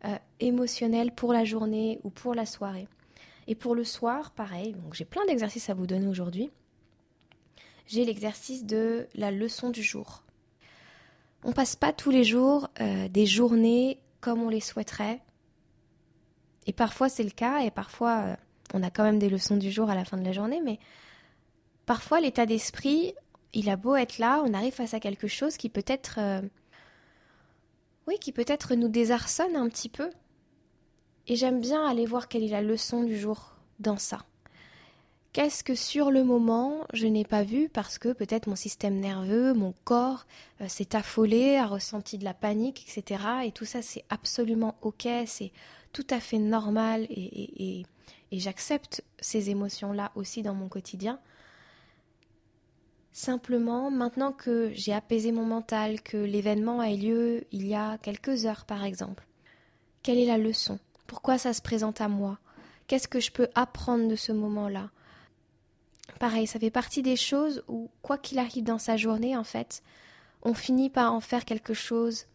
euh, 0.05 0.15
émotionnels 0.39 1.11
pour 1.11 1.33
la 1.33 1.43
journée 1.43 1.99
ou 2.05 2.11
pour 2.11 2.33
la 2.33 2.45
soirée. 2.45 2.87
Et 3.47 3.55
pour 3.55 3.75
le 3.75 3.83
soir, 3.83 4.31
pareil, 4.31 4.71
donc 4.71 4.93
j'ai 4.93 5.05
plein 5.05 5.25
d'exercices 5.25 5.69
à 5.69 5.73
vous 5.73 5.85
donner 5.85 6.07
aujourd'hui. 6.07 6.49
J'ai 7.87 8.05
l'exercice 8.05 8.63
de 8.63 9.09
la 9.15 9.31
leçon 9.31 9.69
du 9.69 9.83
jour. 9.83 10.23
On 11.43 11.51
passe 11.51 11.75
pas 11.75 11.93
tous 11.93 12.11
les 12.11 12.23
jours 12.23 12.69
euh, 12.81 13.07
des 13.07 13.25
journées 13.25 13.99
comme 14.21 14.41
on 14.41 14.49
les 14.49 14.59
souhaiterait. 14.59 15.21
Et 16.65 16.73
parfois 16.73 17.09
c'est 17.09 17.23
le 17.23 17.29
cas, 17.29 17.59
et 17.59 17.71
parfois 17.71 18.17
euh, 18.19 18.35
on 18.73 18.83
a 18.83 18.89
quand 18.89 19.03
même 19.03 19.19
des 19.19 19.29
leçons 19.29 19.57
du 19.57 19.71
jour 19.71 19.89
à 19.89 19.95
la 19.95 20.05
fin 20.05 20.17
de 20.17 20.25
la 20.25 20.33
journée, 20.33 20.61
mais 20.63 20.79
parfois 21.85 22.19
l'état 22.19 22.45
d'esprit, 22.45 23.13
il 23.53 23.69
a 23.69 23.77
beau 23.77 23.95
être 23.95 24.17
là, 24.17 24.43
on 24.45 24.53
arrive 24.53 24.73
face 24.73 24.93
à 24.93 24.99
quelque 24.99 25.27
chose 25.27 25.57
qui 25.57 25.69
peut-être... 25.69 26.15
Euh, 26.19 26.41
oui, 28.07 28.17
qui 28.19 28.31
peut-être 28.31 28.75
nous 28.75 28.87
désarçonne 28.87 29.55
un 29.57 29.67
petit 29.67 29.89
peu. 29.89 30.09
Et 31.27 31.35
j'aime 31.35 31.59
bien 31.59 31.85
aller 31.85 32.05
voir 32.05 32.29
quelle 32.29 32.43
est 32.43 32.49
la 32.49 32.61
leçon 32.61 33.03
du 33.03 33.19
jour 33.19 33.57
dans 33.79 33.97
ça. 33.97 34.25
Qu'est-ce 35.37 35.63
que 35.63 35.75
sur 35.75 36.09
le 36.09 36.23
moment 36.23 36.87
je 36.93 37.05
n'ai 37.05 37.23
pas 37.23 37.43
vu 37.43 37.69
parce 37.69 37.99
que 37.99 38.11
peut-être 38.11 38.47
mon 38.47 38.55
système 38.55 38.95
nerveux, 38.95 39.53
mon 39.53 39.75
corps 39.83 40.25
euh, 40.61 40.67
s'est 40.67 40.95
affolé, 40.95 41.57
a 41.57 41.67
ressenti 41.67 42.17
de 42.17 42.23
la 42.23 42.33
panique, 42.33 42.87
etc. 42.89 43.23
Et 43.45 43.51
tout 43.51 43.63
ça 43.63 43.83
c'est 43.83 44.03
absolument 44.09 44.73
ok, 44.81 45.07
c'est 45.27 45.51
tout 45.93 46.07
à 46.09 46.19
fait 46.19 46.39
normal 46.39 47.05
et, 47.11 47.85
et 48.31 48.39
j'accepte 48.39 49.03
ces 49.19 49.51
émotions-là 49.51 50.11
aussi 50.15 50.41
dans 50.41 50.55
mon 50.55 50.69
quotidien. 50.69 51.19
Simplement, 53.13 53.91
maintenant 53.91 54.31
que 54.31 54.71
j'ai 54.73 54.91
apaisé 54.91 55.31
mon 55.31 55.45
mental, 55.45 56.01
que 56.01 56.17
l'événement 56.17 56.79
a 56.79 56.89
eu 56.89 56.97
lieu 56.97 57.43
il 57.51 57.67
y 57.67 57.75
a 57.75 57.99
quelques 57.99 58.47
heures 58.47 58.65
par 58.65 58.83
exemple, 58.83 59.23
quelle 60.01 60.17
est 60.17 60.25
la 60.25 60.39
leçon? 60.39 60.79
Pourquoi 61.05 61.37
ça 61.37 61.53
se 61.53 61.61
présente 61.61 62.01
à 62.01 62.07
moi? 62.07 62.39
Qu'est-ce 62.87 63.07
que 63.07 63.19
je 63.19 63.31
peux 63.31 63.49
apprendre 63.53 64.07
de 64.07 64.15
ce 64.15 64.31
moment-là? 64.31 64.89
Pareil, 66.17 66.47
ça 66.47 66.59
fait 66.59 66.69
partie 66.69 67.01
des 67.01 67.15
choses 67.15 67.63
où, 67.67 67.89
quoi 68.01 68.17
qu'il 68.17 68.39
arrive 68.39 68.63
dans 68.63 68.79
sa 68.79 68.97
journée, 68.97 69.35
en 69.35 69.43
fait, 69.43 69.83
on 70.43 70.53
finit 70.53 70.89
par 70.89 71.13
en 71.13 71.19
faire 71.19 71.45
quelque 71.45 71.73
chose 71.73 72.25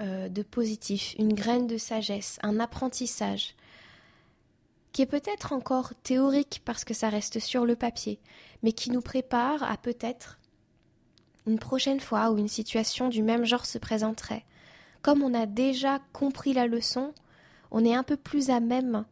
euh, 0.00 0.28
de 0.28 0.42
positif, 0.42 1.14
une 1.18 1.32
graine 1.32 1.66
de 1.66 1.78
sagesse, 1.78 2.38
un 2.42 2.60
apprentissage, 2.60 3.54
qui 4.92 5.02
est 5.02 5.06
peut-être 5.06 5.52
encore 5.52 5.94
théorique 6.02 6.62
parce 6.64 6.84
que 6.84 6.94
ça 6.94 7.08
reste 7.08 7.38
sur 7.38 7.66
le 7.66 7.76
papier, 7.76 8.18
mais 8.62 8.72
qui 8.72 8.90
nous 8.90 9.02
prépare 9.02 9.62
à 9.62 9.76
peut-être 9.76 10.38
une 11.46 11.58
prochaine 11.58 12.00
fois 12.00 12.30
où 12.30 12.38
une 12.38 12.48
situation 12.48 13.08
du 13.08 13.22
même 13.22 13.44
genre 13.44 13.66
se 13.66 13.78
présenterait. 13.78 14.44
Comme 15.02 15.22
on 15.22 15.34
a 15.34 15.46
déjà 15.46 16.00
compris 16.12 16.52
la 16.52 16.66
leçon, 16.66 17.14
on 17.70 17.84
est 17.84 17.94
un 17.94 18.02
peu 18.02 18.16
plus 18.16 18.50
à 18.50 18.60
même 18.60 19.04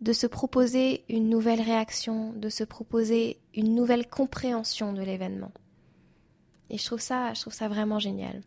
de 0.00 0.12
se 0.12 0.26
proposer 0.26 1.04
une 1.08 1.28
nouvelle 1.28 1.60
réaction, 1.60 2.32
de 2.32 2.48
se 2.48 2.64
proposer 2.64 3.38
une 3.54 3.74
nouvelle 3.74 4.08
compréhension 4.08 4.92
de 4.92 5.02
l'événement. 5.02 5.52
Et 6.70 6.78
je 6.78 6.86
trouve 6.86 7.00
ça, 7.00 7.32
ça 7.34 7.68
vraiment 7.68 7.98
génial. 7.98 8.42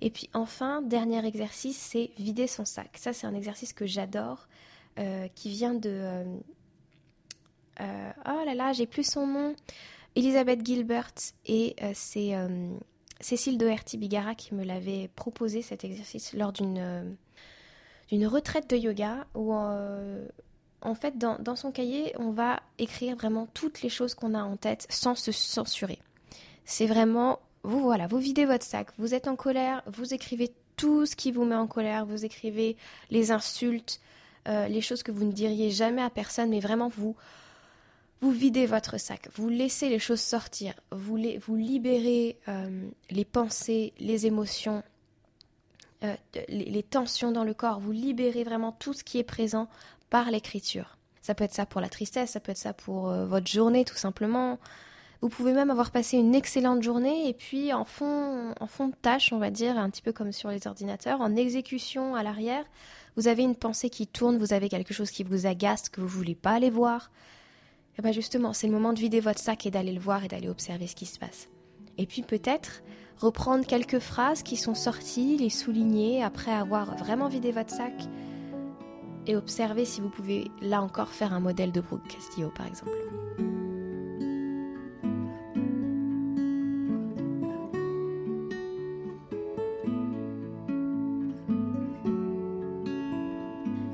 Et 0.00 0.10
puis 0.10 0.28
enfin, 0.34 0.82
dernier 0.82 1.24
exercice, 1.24 1.78
c'est 1.78 2.10
vider 2.18 2.46
son 2.46 2.64
sac. 2.64 2.90
Ça, 2.96 3.12
c'est 3.12 3.26
un 3.26 3.34
exercice 3.34 3.72
que 3.72 3.86
j'adore, 3.86 4.48
euh, 4.98 5.28
qui 5.34 5.50
vient 5.50 5.74
de... 5.74 5.90
Euh, 5.90 6.24
euh, 7.80 8.10
oh 8.26 8.44
là 8.44 8.54
là, 8.54 8.72
j'ai 8.72 8.86
plus 8.86 9.08
son 9.08 9.26
nom. 9.26 9.54
Elisabeth 10.16 10.66
Gilbert 10.66 11.12
et 11.46 11.76
c'est 11.94 12.32
Cécile 13.20 13.58
Doherty-Bigara 13.58 14.34
qui 14.34 14.54
me 14.54 14.64
l'avait 14.64 15.08
proposé 15.14 15.62
cet 15.62 15.84
exercice 15.84 16.32
lors 16.32 16.52
d'une 16.52 17.16
d'une 18.08 18.26
retraite 18.26 18.68
de 18.68 18.76
yoga 18.76 19.24
où 19.36 19.52
en 20.82 20.94
fait, 20.94 21.18
dans, 21.18 21.56
son 21.56 21.72
cahier, 21.72 22.14
on 22.18 22.30
va 22.30 22.60
écrire 22.78 23.16
vraiment 23.16 23.46
toutes 23.52 23.82
les 23.82 23.88
choses 23.88 24.14
qu'on 24.14 24.34
a 24.34 24.42
en 24.42 24.56
tête 24.56 24.86
sans 24.88 25.14
se 25.14 25.32
censurer. 25.32 25.98
C'est 26.64 26.86
vraiment, 26.86 27.38
vous 27.62 27.80
voilà, 27.80 28.06
vous 28.06 28.18
videz 28.18 28.46
votre 28.46 28.64
sac, 28.64 28.88
vous 28.98 29.14
êtes 29.14 29.28
en 29.28 29.36
colère, 29.36 29.82
vous 29.86 30.14
écrivez 30.14 30.52
tout 30.76 31.04
ce 31.04 31.16
qui 31.16 31.32
vous 31.32 31.44
met 31.44 31.56
en 31.56 31.66
colère, 31.66 32.06
vous 32.06 32.24
écrivez 32.24 32.76
les 33.10 33.32
insultes, 33.32 34.00
euh, 34.48 34.68
les 34.68 34.80
choses 34.80 35.02
que 35.02 35.12
vous 35.12 35.24
ne 35.24 35.32
diriez 35.32 35.70
jamais 35.70 36.02
à 36.02 36.08
personne, 36.08 36.50
mais 36.50 36.60
vraiment 36.60 36.88
vous, 36.88 37.14
vous 38.22 38.30
videz 38.30 38.66
votre 38.66 38.98
sac, 38.98 39.28
vous 39.34 39.48
laissez 39.48 39.90
les 39.90 39.98
choses 39.98 40.20
sortir, 40.20 40.74
vous, 40.90 41.16
libérez 41.56 42.38
euh, 42.48 42.88
les 43.10 43.24
pensées, 43.26 43.92
les 43.98 44.26
émotions, 44.26 44.82
euh, 46.04 46.14
les, 46.48 46.82
tensions 46.82 47.32
dans 47.32 47.44
le 47.44 47.52
corps, 47.52 47.80
vous 47.80 47.92
libérez 47.92 48.44
vraiment 48.44 48.72
tout 48.72 48.94
ce 48.94 49.04
qui 49.04 49.18
est 49.18 49.24
présent 49.24 49.68
par 50.10 50.30
l'écriture. 50.30 50.98
Ça 51.22 51.34
peut 51.34 51.44
être 51.44 51.54
ça 51.54 51.66
pour 51.66 51.80
la 51.80 51.88
tristesse, 51.88 52.30
ça 52.30 52.40
peut 52.40 52.52
être 52.52 52.58
ça 52.58 52.72
pour 52.72 53.10
euh, 53.10 53.26
votre 53.26 53.46
journée 53.46 53.84
tout 53.84 53.96
simplement. 53.96 54.58
Vous 55.22 55.28
pouvez 55.28 55.52
même 55.52 55.70
avoir 55.70 55.90
passé 55.90 56.16
une 56.16 56.34
excellente 56.34 56.82
journée 56.82 57.28
et 57.28 57.34
puis 57.34 57.72
en 57.72 57.84
fond, 57.84 58.54
en 58.58 58.66
fond 58.66 58.88
de 58.88 58.94
tâche, 59.02 59.32
on 59.32 59.38
va 59.38 59.50
dire, 59.50 59.78
un 59.78 59.90
petit 59.90 60.00
peu 60.00 60.12
comme 60.12 60.32
sur 60.32 60.48
les 60.48 60.66
ordinateurs, 60.66 61.20
en 61.20 61.36
exécution 61.36 62.14
à 62.14 62.22
l'arrière, 62.22 62.64
vous 63.16 63.28
avez 63.28 63.42
une 63.42 63.56
pensée 63.56 63.90
qui 63.90 64.06
tourne, 64.06 64.38
vous 64.38 64.54
avez 64.54 64.68
quelque 64.68 64.94
chose 64.94 65.10
qui 65.10 65.22
vous 65.22 65.46
agace, 65.46 65.90
que 65.90 66.00
vous 66.00 66.08
voulez 66.08 66.34
pas 66.34 66.52
aller 66.52 66.70
voir. 66.70 67.10
Et 67.92 67.96
eh 67.98 68.02
bien 68.02 68.12
justement, 68.12 68.54
c'est 68.54 68.66
le 68.66 68.72
moment 68.72 68.94
de 68.94 69.00
vider 69.00 69.20
votre 69.20 69.40
sac 69.40 69.66
et 69.66 69.70
d'aller 69.70 69.92
le 69.92 70.00
voir 70.00 70.24
et 70.24 70.28
d'aller 70.28 70.48
observer 70.48 70.86
ce 70.86 70.96
qui 70.96 71.06
se 71.06 71.18
passe. 71.18 71.48
Et 71.98 72.06
puis 72.06 72.22
peut-être 72.22 72.82
reprendre 73.18 73.66
quelques 73.66 73.98
phrases 73.98 74.42
qui 74.42 74.56
sont 74.56 74.74
sorties, 74.74 75.36
les 75.36 75.50
souligner 75.50 76.22
après 76.22 76.52
avoir 76.52 76.96
vraiment 76.96 77.28
vidé 77.28 77.52
votre 77.52 77.70
sac 77.70 77.92
et 79.26 79.36
observez 79.36 79.84
si 79.84 80.00
vous 80.00 80.08
pouvez 80.08 80.50
là 80.60 80.82
encore 80.82 81.08
faire 81.08 81.32
un 81.32 81.40
modèle 81.40 81.72
de 81.72 81.80
Brooke 81.80 82.06
Castillo 82.08 82.50
par 82.54 82.66
exemple. 82.66 82.90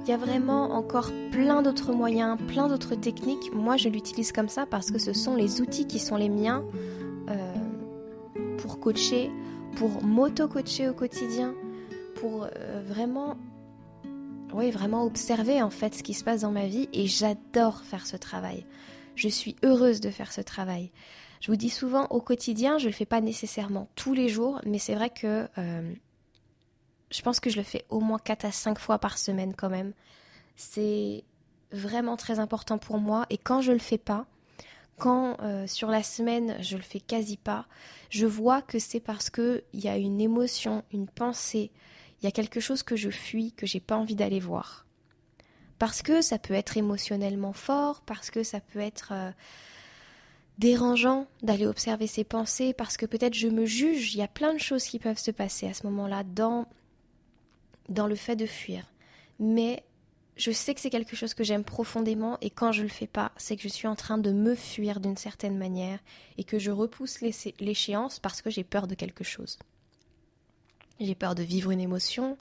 Il 0.06 0.10
y 0.10 0.12
a 0.12 0.16
vraiment 0.18 0.70
encore 0.70 1.10
plein 1.32 1.62
d'autres 1.62 1.92
moyens, 1.92 2.38
plein 2.46 2.68
d'autres 2.68 2.94
techniques. 2.94 3.52
Moi, 3.52 3.76
je 3.76 3.88
l'utilise 3.88 4.30
comme 4.30 4.48
ça 4.48 4.64
parce 4.64 4.92
que 4.92 5.00
ce 5.00 5.12
sont 5.12 5.34
les 5.34 5.60
outils 5.60 5.88
qui 5.88 5.98
sont 5.98 6.14
les 6.14 6.28
miens 6.28 6.62
euh, 7.28 7.54
pour 8.58 8.78
coacher, 8.78 9.32
pour 9.74 10.04
m'auto-coacher 10.04 10.88
au 10.88 10.94
quotidien, 10.94 11.54
pour 12.20 12.44
euh, 12.44 12.84
vraiment 12.86 13.36
oui, 14.52 14.70
vraiment 14.70 15.04
observer 15.04 15.62
en 15.62 15.70
fait 15.70 15.94
ce 15.94 16.02
qui 16.02 16.14
se 16.14 16.24
passe 16.24 16.42
dans 16.42 16.52
ma 16.52 16.66
vie 16.66 16.88
et 16.92 17.06
j'adore 17.06 17.82
faire 17.82 18.06
ce 18.06 18.16
travail. 18.16 18.64
Je 19.14 19.28
suis 19.28 19.56
heureuse 19.62 20.00
de 20.00 20.10
faire 20.10 20.32
ce 20.32 20.40
travail. 20.40 20.90
Je 21.40 21.50
vous 21.50 21.56
dis 21.56 21.70
souvent 21.70 22.06
au 22.10 22.20
quotidien, 22.20 22.78
je 22.78 22.86
le 22.86 22.92
fais 22.92 23.06
pas 23.06 23.20
nécessairement 23.20 23.88
tous 23.94 24.14
les 24.14 24.28
jours, 24.28 24.60
mais 24.64 24.78
c'est 24.78 24.94
vrai 24.94 25.10
que 25.10 25.48
euh, 25.58 25.92
je 27.10 27.22
pense 27.22 27.40
que 27.40 27.50
je 27.50 27.56
le 27.56 27.62
fais 27.62 27.84
au 27.88 28.00
moins 28.00 28.18
4 28.18 28.44
à 28.44 28.52
5 28.52 28.78
fois 28.78 28.98
par 28.98 29.18
semaine 29.18 29.54
quand 29.54 29.70
même. 29.70 29.92
C'est 30.56 31.24
vraiment 31.72 32.16
très 32.16 32.38
important 32.38 32.78
pour 32.78 32.98
moi 32.98 33.26
et 33.30 33.38
quand 33.38 33.60
je 33.60 33.72
le 33.72 33.78
fais 33.78 33.98
pas, 33.98 34.26
quand 34.96 35.36
euh, 35.42 35.66
sur 35.66 35.88
la 35.88 36.02
semaine 36.02 36.56
je 36.60 36.76
le 36.76 36.82
fais 36.82 37.00
quasi 37.00 37.36
pas, 37.36 37.66
je 38.10 38.26
vois 38.26 38.62
que 38.62 38.78
c'est 38.78 39.00
parce 39.00 39.28
que 39.28 39.64
il 39.72 39.80
y 39.80 39.88
a 39.88 39.96
une 39.96 40.20
émotion, 40.20 40.84
une 40.92 41.08
pensée, 41.08 41.70
il 42.20 42.24
y 42.24 42.28
a 42.28 42.32
quelque 42.32 42.60
chose 42.60 42.82
que 42.82 42.96
je 42.96 43.10
fuis, 43.10 43.52
que 43.52 43.66
j'ai 43.66 43.80
pas 43.80 43.96
envie 43.96 44.16
d'aller 44.16 44.40
voir. 44.40 44.86
Parce 45.78 46.02
que 46.02 46.22
ça 46.22 46.38
peut 46.38 46.54
être 46.54 46.76
émotionnellement 46.76 47.52
fort, 47.52 48.00
parce 48.02 48.30
que 48.30 48.42
ça 48.42 48.60
peut 48.60 48.80
être 48.80 49.12
euh, 49.12 49.30
dérangeant 50.58 51.26
d'aller 51.42 51.66
observer 51.66 52.06
ses 52.06 52.24
pensées 52.24 52.72
parce 52.72 52.96
que 52.96 53.06
peut-être 53.06 53.34
je 53.34 53.48
me 53.48 53.66
juge, 53.66 54.14
il 54.14 54.18
y 54.18 54.22
a 54.22 54.28
plein 54.28 54.54
de 54.54 54.58
choses 54.58 54.84
qui 54.84 54.98
peuvent 54.98 55.18
se 55.18 55.30
passer 55.30 55.68
à 55.68 55.74
ce 55.74 55.86
moment-là 55.86 56.24
dans, 56.24 56.66
dans 57.88 58.06
le 58.06 58.14
fait 58.14 58.36
de 58.36 58.46
fuir. 58.46 58.84
Mais 59.38 59.84
je 60.36 60.50
sais 60.50 60.74
que 60.74 60.80
c'est 60.80 60.90
quelque 60.90 61.16
chose 61.16 61.34
que 61.34 61.44
j'aime 61.44 61.64
profondément 61.64 62.38
et 62.40 62.50
quand 62.50 62.72
je 62.72 62.82
le 62.82 62.88
fais 62.88 63.06
pas, 63.06 63.32
c'est 63.36 63.56
que 63.56 63.62
je 63.62 63.68
suis 63.68 63.88
en 63.88 63.96
train 63.96 64.18
de 64.18 64.32
me 64.32 64.54
fuir 64.54 65.00
d'une 65.00 65.16
certaine 65.16 65.58
manière 65.58 65.98
et 66.38 66.44
que 66.44 66.58
je 66.58 66.70
repousse 66.70 67.20
l'échéance 67.60 68.18
parce 68.18 68.40
que 68.40 68.50
j'ai 68.50 68.64
peur 68.64 68.86
de 68.86 68.94
quelque 68.94 69.24
chose. 69.24 69.58
J'ai 71.00 71.14
peur 71.14 71.34
de 71.34 71.42
vivre 71.42 71.70
une 71.70 71.80
émotion. 71.80 72.38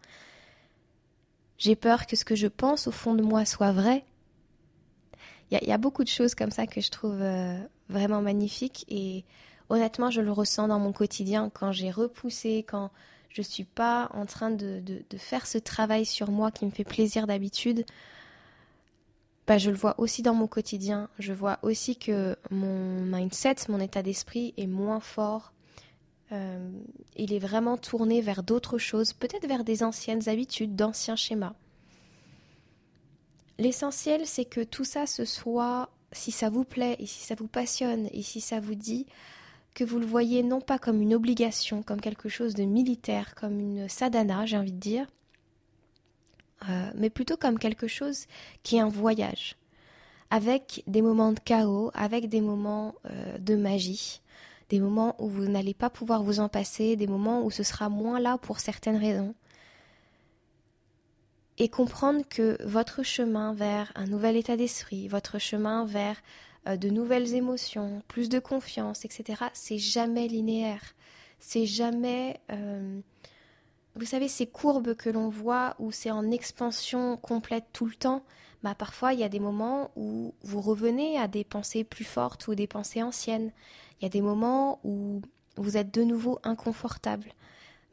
J'ai 1.57 1.75
peur 1.75 2.05
que 2.05 2.15
ce 2.15 2.25
que 2.25 2.35
je 2.35 2.47
pense 2.47 2.87
au 2.87 2.91
fond 2.91 3.13
de 3.13 3.21
moi 3.21 3.45
soit 3.45 3.71
vrai. 3.71 4.05
Il 5.51 5.59
y, 5.67 5.71
a 5.71 5.77
beaucoup 5.77 6.03
de 6.03 6.09
choses 6.09 6.33
comme 6.33 6.49
ça 6.49 6.65
que 6.65 6.81
je 6.81 6.89
trouve 6.89 7.21
euh, 7.21 7.57
vraiment 7.87 8.21
magnifiques 8.21 8.83
et 8.89 9.23
honnêtement, 9.69 10.09
je 10.09 10.21
le 10.21 10.31
ressens 10.31 10.67
dans 10.67 10.79
mon 10.79 10.91
quotidien 10.91 11.51
quand 11.53 11.71
j'ai 11.71 11.91
repoussé, 11.91 12.65
quand 12.67 12.91
je 13.29 13.41
ne 13.41 13.45
suis 13.45 13.63
pas 13.63 14.09
en 14.13 14.25
train 14.25 14.49
de, 14.49 14.81
faire 15.17 15.45
ce 15.45 15.57
travail 15.57 16.05
sur 16.05 16.31
moi 16.31 16.51
qui 16.51 16.65
me 16.65 16.71
fait 16.71 16.83
plaisir 16.83 17.27
d'habitude, 17.27 17.85
bah, 19.45 19.57
je 19.57 19.69
le 19.69 19.75
vois 19.75 19.99
aussi 19.99 20.23
dans 20.23 20.33
mon 20.33 20.47
quotidien. 20.47 21.09
Je 21.19 21.33
vois 21.33 21.59
aussi 21.61 21.95
que 21.95 22.35
mon 22.49 23.01
mindset, 23.01 23.55
mon 23.69 23.79
état 23.79 24.01
d'esprit 24.01 24.53
est 24.57 24.67
moins 24.67 24.99
fort. 24.99 25.53
Euh, 26.31 26.71
il 27.15 27.33
est 27.33 27.39
vraiment 27.39 27.77
tourné 27.77 28.21
vers 28.21 28.43
d'autres 28.43 28.77
choses, 28.77 29.13
peut-être 29.13 29.47
vers 29.47 29.63
des 29.63 29.83
anciennes 29.83 30.27
habitudes, 30.27 30.75
d'anciens 30.75 31.15
schémas. 31.15 31.53
L'essentiel, 33.57 34.25
c'est 34.25 34.45
que 34.45 34.61
tout 34.61 34.83
ça 34.83 35.05
se 35.05 35.23
soit, 35.23 35.89
si 36.11 36.31
ça 36.31 36.49
vous 36.49 36.65
plaît 36.65 36.95
et 36.99 37.05
si 37.05 37.23
ça 37.23 37.35
vous 37.35 37.47
passionne 37.47 38.09
et 38.11 38.21
si 38.21 38.41
ça 38.41 38.59
vous 38.59 38.75
dit, 38.75 39.05
que 39.75 39.83
vous 39.83 39.99
le 39.99 40.05
voyez 40.05 40.41
non 40.41 40.61
pas 40.61 40.79
comme 40.79 41.01
une 41.01 41.13
obligation, 41.13 41.83
comme 41.83 42.01
quelque 42.01 42.29
chose 42.29 42.55
de 42.55 42.63
militaire, 42.63 43.35
comme 43.35 43.59
une 43.59 43.89
sadhana, 43.89 44.45
j'ai 44.45 44.57
envie 44.57 44.71
de 44.71 44.79
dire, 44.79 45.05
euh, 46.69 46.91
mais 46.95 47.09
plutôt 47.09 47.37
comme 47.37 47.59
quelque 47.59 47.87
chose 47.87 48.25
qui 48.63 48.77
est 48.77 48.81
un 48.81 48.89
voyage, 48.89 49.57
avec 50.31 50.83
des 50.87 51.01
moments 51.01 51.33
de 51.33 51.39
chaos, 51.39 51.91
avec 51.93 52.29
des 52.29 52.41
moments 52.41 52.95
euh, 53.09 53.37
de 53.37 53.55
magie, 53.55 54.21
des 54.69 54.79
moments 54.79 55.15
où 55.19 55.27
vous 55.27 55.45
n'allez 55.45 55.73
pas 55.73 55.89
pouvoir 55.89 56.23
vous 56.23 56.39
en 56.39 56.49
passer, 56.49 56.95
des 56.95 57.07
moments 57.07 57.43
où 57.43 57.51
ce 57.51 57.63
sera 57.63 57.89
moins 57.89 58.19
là 58.19 58.37
pour 58.37 58.59
certaines 58.59 58.97
raisons. 58.97 59.35
Et 61.57 61.69
comprendre 61.69 62.23
que 62.27 62.57
votre 62.65 63.03
chemin 63.03 63.53
vers 63.53 63.91
un 63.95 64.07
nouvel 64.07 64.35
état 64.35 64.57
d'esprit, 64.57 65.07
votre 65.07 65.39
chemin 65.39 65.85
vers 65.85 66.17
euh, 66.67 66.77
de 66.77 66.89
nouvelles 66.89 67.33
émotions, 67.33 68.01
plus 68.07 68.27
de 68.27 68.39
confiance, 68.39 69.05
etc. 69.05 69.43
C'est 69.53 69.77
jamais 69.77 70.27
linéaire. 70.27 70.95
C'est 71.39 71.65
jamais... 71.65 72.39
Euh, 72.51 72.99
vous 73.95 74.05
savez, 74.05 74.27
ces 74.27 74.47
courbes 74.47 74.95
que 74.95 75.09
l'on 75.09 75.29
voit 75.29 75.75
où 75.79 75.91
c'est 75.91 76.11
en 76.11 76.29
expansion 76.29 77.15
complète 77.15 77.65
tout 77.71 77.85
le 77.85 77.95
temps, 77.95 78.23
bah 78.61 78.75
parfois 78.75 79.13
il 79.13 79.19
y 79.19 79.23
a 79.23 79.29
des 79.29 79.39
moments 79.39 79.91
où 79.95 80.33
vous 80.43 80.59
revenez 80.59 81.17
à 81.17 81.27
des 81.29 81.43
pensées 81.43 81.83
plus 81.83 82.03
fortes 82.03 82.47
ou 82.47 82.55
des 82.55 82.67
pensées 82.67 83.03
anciennes. 83.03 83.51
Il 83.99 84.03
y 84.03 84.05
a 84.05 84.09
des 84.09 84.21
moments 84.21 84.79
où 84.83 85.21
vous 85.57 85.77
êtes 85.77 85.93
de 85.93 86.03
nouveau 86.03 86.39
inconfortable. 86.43 87.31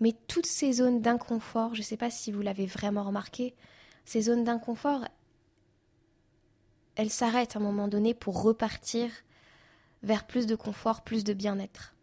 Mais 0.00 0.14
toutes 0.26 0.46
ces 0.46 0.72
zones 0.72 1.00
d'inconfort, 1.00 1.74
je 1.74 1.80
ne 1.80 1.84
sais 1.84 1.96
pas 1.96 2.10
si 2.10 2.32
vous 2.32 2.42
l'avez 2.42 2.66
vraiment 2.66 3.04
remarqué, 3.04 3.54
ces 4.04 4.22
zones 4.22 4.44
d'inconfort, 4.44 5.04
elle 6.96 7.10
s'arrête 7.10 7.56
à 7.56 7.60
un 7.60 7.62
moment 7.62 7.88
donné 7.88 8.14
pour 8.14 8.42
repartir 8.42 9.10
vers 10.02 10.26
plus 10.26 10.46
de 10.46 10.56
confort, 10.56 11.02
plus 11.02 11.24
de 11.24 11.32
bien-être. 11.32 11.94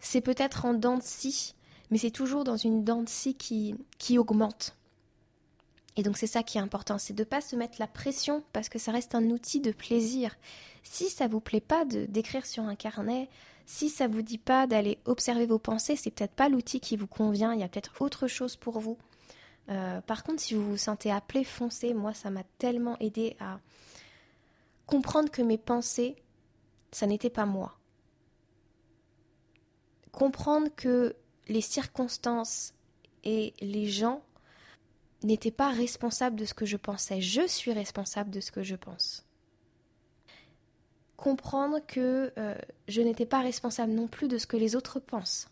C'est 0.00 0.20
peut-être 0.20 0.64
en 0.64 0.74
dents 0.74 0.98
de 0.98 1.02
scie, 1.02 1.54
mais 1.90 1.98
c'est 1.98 2.10
toujours 2.10 2.44
dans 2.44 2.56
une 2.56 2.84
dent 2.84 3.02
de 3.02 3.08
scie 3.08 3.34
qui, 3.34 3.76
qui 3.98 4.18
augmente. 4.18 4.76
Et 5.96 6.02
donc 6.02 6.16
c'est 6.16 6.26
ça 6.26 6.42
qui 6.42 6.58
est 6.58 6.60
important, 6.60 6.98
c'est 6.98 7.14
de 7.14 7.22
ne 7.22 7.28
pas 7.28 7.40
se 7.40 7.56
mettre 7.56 7.76
la 7.78 7.86
pression 7.86 8.44
parce 8.52 8.68
que 8.68 8.78
ça 8.78 8.92
reste 8.92 9.14
un 9.14 9.24
outil 9.30 9.60
de 9.60 9.72
plaisir. 9.72 10.36
Si 10.82 11.10
ça 11.10 11.26
vous 11.26 11.40
plaît 11.40 11.60
pas 11.60 11.84
de 11.84 12.06
d'écrire 12.06 12.46
sur 12.46 12.62
un 12.64 12.76
carnet, 12.76 13.28
si 13.66 13.88
ça 13.88 14.08
vous 14.08 14.22
dit 14.22 14.38
pas 14.38 14.66
d'aller 14.66 14.98
observer 15.04 15.46
vos 15.46 15.58
pensées, 15.58 15.96
c'est 15.96 16.10
peut-être 16.10 16.34
pas 16.34 16.48
l'outil 16.48 16.80
qui 16.80 16.96
vous 16.96 17.06
convient, 17.06 17.54
il 17.54 17.60
y 17.60 17.62
a 17.62 17.68
peut-être 17.68 18.00
autre 18.00 18.26
chose 18.26 18.56
pour 18.56 18.80
vous. 18.80 18.98
Euh, 19.68 20.00
par 20.00 20.24
contre, 20.24 20.42
si 20.42 20.54
vous 20.54 20.68
vous 20.70 20.76
sentez 20.76 21.10
appelé, 21.10 21.44
foncez. 21.44 21.94
Moi, 21.94 22.12
ça 22.14 22.30
m'a 22.30 22.42
tellement 22.58 22.96
aidé 22.98 23.36
à 23.38 23.60
comprendre 24.86 25.30
que 25.30 25.42
mes 25.42 25.58
pensées, 25.58 26.16
ça 26.90 27.06
n'était 27.06 27.30
pas 27.30 27.46
moi. 27.46 27.78
Comprendre 30.10 30.68
que 30.74 31.14
les 31.46 31.60
circonstances 31.60 32.74
et 33.22 33.54
les 33.60 33.86
gens 33.86 34.22
n'étaient 35.22 35.50
pas 35.50 35.70
responsables 35.70 36.36
de 36.36 36.44
ce 36.44 36.54
que 36.54 36.66
je 36.66 36.76
pensais. 36.76 37.20
Je 37.20 37.46
suis 37.46 37.72
responsable 37.72 38.30
de 38.30 38.40
ce 38.40 38.50
que 38.50 38.62
je 38.62 38.76
pense. 38.76 39.24
Comprendre 41.16 41.80
que 41.86 42.32
euh, 42.38 42.54
je 42.88 43.02
n'étais 43.02 43.26
pas 43.26 43.40
responsable 43.40 43.92
non 43.92 44.08
plus 44.08 44.28
de 44.28 44.38
ce 44.38 44.46
que 44.46 44.56
les 44.56 44.76
autres 44.76 45.00
pensent. 45.00 45.48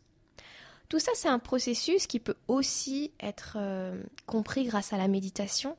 Tout 0.89 0.99
ça, 0.99 1.13
c'est 1.15 1.29
un 1.29 1.39
processus 1.39 2.07
qui 2.07 2.19
peut 2.19 2.37
aussi 2.49 3.13
être 3.21 3.57
euh, 3.61 4.03
compris 4.25 4.65
grâce 4.65 4.95
à 4.95 4.97
la 4.97 5.07
méditation. 5.07 5.77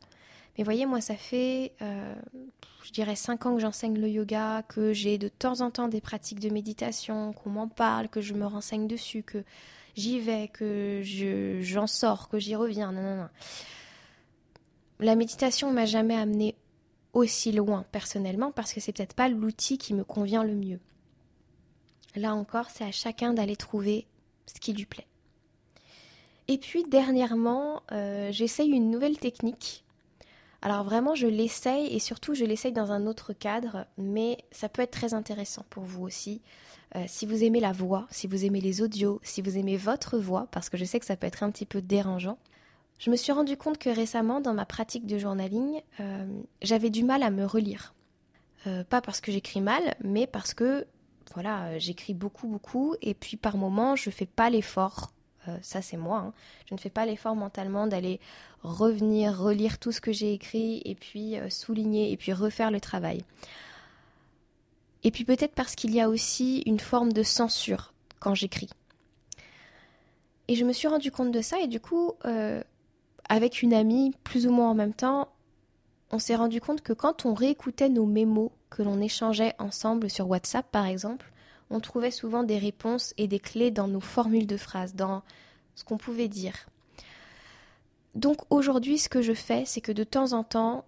Mais 0.57 0.63
voyez, 0.63 0.85
moi, 0.85 1.01
ça 1.01 1.15
fait, 1.15 1.73
euh, 1.81 2.13
je 2.83 2.91
dirais, 2.91 3.15
cinq 3.15 3.45
ans 3.45 3.55
que 3.55 3.61
j'enseigne 3.61 3.97
le 3.97 4.09
yoga, 4.09 4.61
que 4.67 4.93
j'ai 4.93 5.17
de 5.17 5.27
temps 5.27 5.61
en 5.61 5.71
temps 5.71 5.87
des 5.87 6.01
pratiques 6.01 6.39
de 6.39 6.49
méditation, 6.49 7.33
qu'on 7.33 7.49
m'en 7.49 7.67
parle, 7.67 8.09
que 8.09 8.21
je 8.21 8.35
me 8.35 8.45
renseigne 8.45 8.85
dessus, 8.85 9.23
que 9.23 9.43
j'y 9.95 10.19
vais, 10.19 10.49
que 10.49 11.01
j'en 11.61 11.87
sors, 11.87 12.29
que 12.29 12.37
j'y 12.37 12.55
reviens. 12.55 12.91
Non, 12.91 13.15
non. 13.15 13.29
La 14.99 15.15
méditation 15.15 15.71
m'a 15.71 15.85
jamais 15.85 16.15
amené 16.15 16.55
aussi 17.13 17.51
loin 17.51 17.85
personnellement 17.91 18.51
parce 18.51 18.73
que 18.73 18.79
c'est 18.79 18.91
peut-être 18.91 19.15
pas 19.15 19.29
l'outil 19.29 19.77
qui 19.77 19.93
me 19.93 20.03
convient 20.03 20.43
le 20.43 20.55
mieux. 20.55 20.79
Là 22.15 22.33
encore, 22.35 22.69
c'est 22.69 22.83
à 22.83 22.91
chacun 22.91 23.33
d'aller 23.33 23.55
trouver 23.55 24.05
ce 24.45 24.59
qui 24.59 24.73
lui 24.73 24.85
plaît. 24.85 25.07
Et 26.47 26.57
puis 26.57 26.83
dernièrement, 26.83 27.83
euh, 27.91 28.31
j'essaye 28.31 28.69
une 28.69 28.89
nouvelle 28.89 29.17
technique. 29.17 29.83
Alors 30.61 30.83
vraiment, 30.83 31.15
je 31.15 31.27
l'essaye 31.27 31.87
et 31.95 31.99
surtout, 31.99 32.33
je 32.33 32.43
l'essaye 32.43 32.73
dans 32.73 32.91
un 32.91 33.05
autre 33.05 33.33
cadre, 33.33 33.85
mais 33.97 34.39
ça 34.51 34.67
peut 34.67 34.81
être 34.81 34.91
très 34.91 35.13
intéressant 35.13 35.63
pour 35.69 35.83
vous 35.83 36.03
aussi. 36.03 36.41
Euh, 36.95 37.03
si 37.07 37.25
vous 37.25 37.43
aimez 37.43 37.59
la 37.59 37.71
voix, 37.71 38.07
si 38.09 38.27
vous 38.27 38.45
aimez 38.45 38.59
les 38.59 38.81
audios, 38.81 39.21
si 39.23 39.41
vous 39.41 39.57
aimez 39.57 39.77
votre 39.77 40.17
voix, 40.17 40.47
parce 40.51 40.69
que 40.69 40.77
je 40.77 40.85
sais 40.85 40.99
que 40.99 41.05
ça 41.05 41.15
peut 41.15 41.27
être 41.27 41.43
un 41.43 41.51
petit 41.51 41.67
peu 41.67 41.81
dérangeant. 41.81 42.37
Je 42.99 43.09
me 43.09 43.15
suis 43.15 43.31
rendu 43.31 43.57
compte 43.57 43.77
que 43.77 43.89
récemment, 43.89 44.41
dans 44.41 44.53
ma 44.53 44.65
pratique 44.65 45.07
de 45.07 45.17
journaling, 45.17 45.81
euh, 45.99 46.27
j'avais 46.61 46.89
du 46.89 47.03
mal 47.03 47.23
à 47.23 47.31
me 47.31 47.45
relire. 47.45 47.93
pas 48.89 49.01
parce 49.01 49.21
que 49.21 49.31
j'écris 49.31 49.61
mal, 49.61 49.95
mais 50.03 50.27
parce 50.27 50.53
que 50.53 50.85
voilà, 51.33 51.67
euh, 51.67 51.79
j'écris 51.79 52.13
beaucoup, 52.13 52.47
beaucoup, 52.47 52.95
et 53.01 53.13
puis 53.13 53.37
par 53.37 53.57
moments, 53.57 53.95
je 53.95 54.09
fais 54.09 54.25
pas 54.25 54.49
l'effort. 54.49 55.11
Euh, 55.47 55.57
ça, 55.61 55.81
c'est 55.81 55.97
moi. 55.97 56.19
Hein. 56.19 56.33
Je 56.67 56.73
ne 56.73 56.79
fais 56.79 56.89
pas 56.89 57.05
l'effort 57.05 57.35
mentalement 57.35 57.87
d'aller 57.87 58.19
revenir, 58.63 59.37
relire 59.37 59.79
tout 59.79 59.91
ce 59.91 60.01
que 60.01 60.11
j'ai 60.11 60.33
écrit, 60.33 60.81
et 60.85 60.95
puis 60.95 61.37
euh, 61.37 61.49
souligner, 61.49 62.11
et 62.11 62.17
puis 62.17 62.33
refaire 62.33 62.71
le 62.71 62.81
travail. 62.81 63.23
Et 65.03 65.11
puis 65.11 65.23
peut-être 65.23 65.53
parce 65.53 65.75
qu'il 65.75 65.93
y 65.93 66.01
a 66.01 66.09
aussi 66.09 66.61
une 66.65 66.79
forme 66.79 67.13
de 67.13 67.23
censure 67.23 67.93
quand 68.19 68.35
j'écris. 68.35 68.69
Et 70.47 70.55
je 70.55 70.65
me 70.65 70.73
suis 70.73 70.87
rendu 70.87 71.11
compte 71.11 71.31
de 71.31 71.41
ça, 71.41 71.59
et 71.59 71.67
du 71.67 71.79
coup, 71.79 72.13
avec 73.29 73.61
une 73.61 73.73
amie, 73.73 74.13
plus 74.23 74.47
ou 74.47 74.51
moins 74.51 74.71
en 74.71 74.75
même 74.75 74.93
temps, 74.93 75.29
on 76.11 76.19
s'est 76.19 76.35
rendu 76.35 76.59
compte 76.59 76.81
que 76.81 76.93
quand 76.93 77.25
on 77.25 77.33
réécoutait 77.33 77.89
nos 77.89 78.05
mémos 78.05 78.49
que 78.69 78.81
l'on 78.81 78.99
échangeait 78.99 79.53
ensemble 79.59 80.09
sur 80.09 80.27
WhatsApp 80.27 80.65
par 80.71 80.85
exemple, 80.85 81.31
on 81.69 81.79
trouvait 81.79 82.11
souvent 82.11 82.43
des 82.43 82.57
réponses 82.57 83.13
et 83.17 83.27
des 83.27 83.39
clés 83.39 83.71
dans 83.71 83.87
nos 83.87 83.99
formules 83.99 84.47
de 84.47 84.57
phrases, 84.57 84.95
dans 84.95 85.21
ce 85.75 85.83
qu'on 85.83 85.97
pouvait 85.97 86.27
dire. 86.27 86.55
Donc 88.15 88.39
aujourd'hui, 88.49 88.97
ce 88.97 89.07
que 89.07 89.21
je 89.21 89.33
fais, 89.33 89.63
c'est 89.65 89.81
que 89.81 89.91
de 89.91 90.03
temps 90.03 90.33
en 90.33 90.43
temps, 90.43 90.85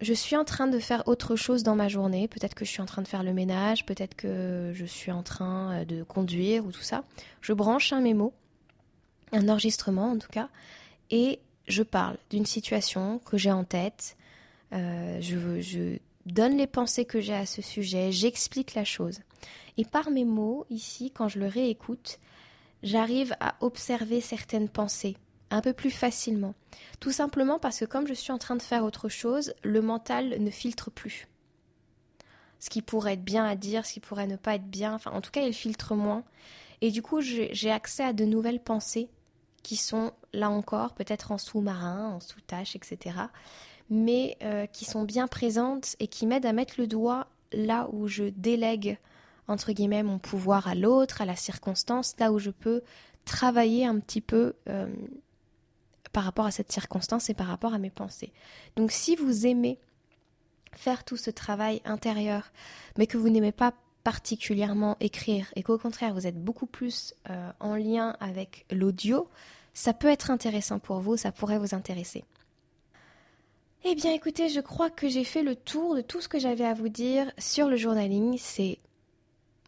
je 0.00 0.12
suis 0.12 0.36
en 0.36 0.44
train 0.44 0.66
de 0.66 0.78
faire 0.80 1.06
autre 1.06 1.36
chose 1.36 1.62
dans 1.62 1.76
ma 1.76 1.88
journée. 1.88 2.26
Peut-être 2.26 2.54
que 2.54 2.64
je 2.64 2.70
suis 2.70 2.82
en 2.82 2.86
train 2.86 3.02
de 3.02 3.08
faire 3.08 3.22
le 3.22 3.32
ménage, 3.32 3.86
peut-être 3.86 4.16
que 4.16 4.72
je 4.74 4.84
suis 4.84 5.12
en 5.12 5.22
train 5.22 5.72
euh, 5.72 5.84
de 5.84 6.02
conduire 6.02 6.66
ou 6.66 6.72
tout 6.72 6.82
ça. 6.82 7.04
Je 7.40 7.52
branche 7.52 7.92
un 7.92 8.00
mémo, 8.00 8.32
un 9.32 9.48
enregistrement 9.48 10.10
en 10.10 10.18
tout 10.18 10.28
cas, 10.30 10.48
et 11.14 11.38
je 11.68 11.84
parle 11.84 12.16
d'une 12.28 12.44
situation 12.44 13.20
que 13.20 13.38
j'ai 13.38 13.52
en 13.52 13.62
tête, 13.62 14.16
euh, 14.72 15.20
je, 15.20 15.96
donne 16.26 16.56
les 16.56 16.66
pensées 16.66 17.04
que 17.04 17.20
j'ai 17.20 17.34
à 17.34 17.46
ce 17.46 17.62
sujet, 17.62 18.10
j'explique 18.10 18.74
la 18.74 18.84
chose. 18.84 19.20
Et 19.76 19.84
par 19.84 20.10
mes 20.10 20.24
mots, 20.24 20.66
ici, 20.70 21.12
quand 21.12 21.28
je 21.28 21.38
le 21.38 21.46
réécoute, 21.46 22.18
j'arrive 22.82 23.36
à 23.38 23.54
observer 23.60 24.20
certaines 24.20 24.68
pensées 24.68 25.16
un 25.50 25.60
peu 25.60 25.72
plus 25.72 25.92
facilement. 25.92 26.54
Tout 26.98 27.12
simplement 27.12 27.60
parce 27.60 27.78
que 27.78 27.84
comme 27.84 28.08
je 28.08 28.14
suis 28.14 28.32
en 28.32 28.38
train 28.38 28.56
de 28.56 28.62
faire 28.62 28.82
autre 28.82 29.08
chose, 29.08 29.54
le 29.62 29.82
mental 29.82 30.42
ne 30.42 30.50
filtre 30.50 30.90
plus. 30.90 31.28
ce 32.58 32.70
qui 32.70 32.82
pourrait 32.82 33.12
être 33.12 33.24
bien 33.24 33.44
à 33.44 33.54
dire, 33.54 33.86
ce 33.86 33.92
qui 33.92 34.00
pourrait 34.00 34.26
ne 34.26 34.36
pas 34.36 34.56
être 34.56 34.66
bien. 34.68 34.94
Enfin, 34.94 35.12
en 35.12 35.20
tout 35.20 35.30
cas, 35.30 35.42
il 35.42 35.52
filtre 35.52 35.94
moins. 35.94 36.24
Et 36.80 36.90
du 36.90 37.02
coup, 37.02 37.20
j'ai 37.20 37.70
accès 37.70 38.02
à 38.02 38.12
de 38.12 38.24
nouvelles 38.24 38.60
pensées 38.60 39.10
qui 39.64 39.76
sont, 39.76 40.12
là 40.32 40.50
encore, 40.50 40.94
peut-être 40.94 41.32
en 41.32 41.38
sous-marin, 41.38 42.10
en 42.10 42.20
sous-tâche, 42.20 42.76
etc. 42.76 43.16
Mais 43.90 44.36
euh, 44.42 44.66
qui 44.66 44.84
sont 44.84 45.02
bien 45.02 45.26
présentes 45.26 45.96
et 45.98 46.06
qui 46.06 46.26
m'aident 46.26 46.46
à 46.46 46.52
mettre 46.52 46.74
le 46.78 46.86
doigt 46.86 47.26
là 47.52 47.88
où 47.92 48.06
je 48.06 48.24
délègue, 48.24 48.98
entre 49.48 49.72
guillemets, 49.72 50.02
mon 50.02 50.18
pouvoir 50.18 50.68
à 50.68 50.74
l'autre, 50.74 51.22
à 51.22 51.24
la 51.24 51.34
circonstance, 51.34 52.14
là 52.20 52.30
où 52.30 52.38
je 52.38 52.50
peux 52.50 52.82
travailler 53.24 53.86
un 53.86 53.98
petit 53.98 54.20
peu 54.20 54.54
euh, 54.68 54.86
par 56.12 56.24
rapport 56.24 56.46
à 56.46 56.50
cette 56.50 56.70
circonstance 56.70 57.30
et 57.30 57.34
par 57.34 57.46
rapport 57.46 57.72
à 57.74 57.78
mes 57.78 57.90
pensées. 57.90 58.32
Donc 58.76 58.92
si 58.92 59.16
vous 59.16 59.46
aimez 59.46 59.80
faire 60.72 61.04
tout 61.04 61.16
ce 61.16 61.30
travail 61.30 61.80
intérieur, 61.84 62.52
mais 62.98 63.06
que 63.06 63.16
vous 63.16 63.30
n'aimez 63.30 63.52
pas 63.52 63.72
particulièrement 64.04 64.96
écrire 65.00 65.46
et 65.56 65.62
qu'au 65.62 65.78
contraire 65.78 66.14
vous 66.14 66.26
êtes 66.26 66.42
beaucoup 66.42 66.66
plus 66.66 67.14
euh, 67.30 67.50
en 67.58 67.74
lien 67.74 68.16
avec 68.20 68.66
l'audio, 68.70 69.28
ça 69.72 69.92
peut 69.92 70.08
être 70.08 70.30
intéressant 70.30 70.78
pour 70.78 71.00
vous, 71.00 71.16
ça 71.16 71.32
pourrait 71.32 71.58
vous 71.58 71.74
intéresser. 71.74 72.22
Eh 73.86 73.94
bien 73.94 74.12
écoutez, 74.12 74.48
je 74.48 74.60
crois 74.60 74.88
que 74.88 75.08
j'ai 75.08 75.24
fait 75.24 75.42
le 75.42 75.56
tour 75.56 75.94
de 75.94 76.00
tout 76.00 76.20
ce 76.20 76.28
que 76.28 76.38
j'avais 76.38 76.64
à 76.64 76.74
vous 76.74 76.88
dire 76.88 77.30
sur 77.36 77.68
le 77.68 77.76
journaling. 77.76 78.38
C'est 78.38 78.78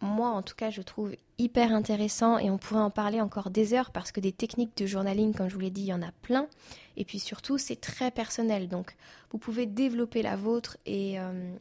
moi 0.01 0.29
en 0.29 0.43
tout 0.43 0.55
cas 0.55 0.71
je 0.71 0.83
trouve 0.83 1.15
hyper 1.39 1.73
intéressant 1.73 2.39
et 2.39 2.51
on 2.51 2.59
pourrait 2.59 2.81
en 2.81 2.91
parler 2.91 3.21
encore 3.21 3.51
des 3.51 3.75
heures 3.75 3.91
parce 3.91 4.13
que 4.13 4.21
des 4.21 4.33
techniques 4.33 4.77
de 4.77 4.87
journaling 4.87 5.35
comme 5.35 5.49
je 5.49 5.55
vous 5.55 5.61
l'ai 5.61 5.71
dit 5.71 5.83
il 5.83 5.87
y 5.87 5.93
en 5.95 6.03
a 6.03 6.13
plein 6.23 6.49
et 6.97 7.05
puis 7.05 7.19
surtout 7.19 7.57
c'est 7.57 7.81
très 7.81 8.11
personnel 8.11 8.69
donc 8.69 8.95
vous 9.31 9.39
pouvez 9.39 9.65
développer 9.67 10.23
la 10.23 10.37
vôtre 10.37 10.77
et, 10.85 11.19
euh, 11.19 11.55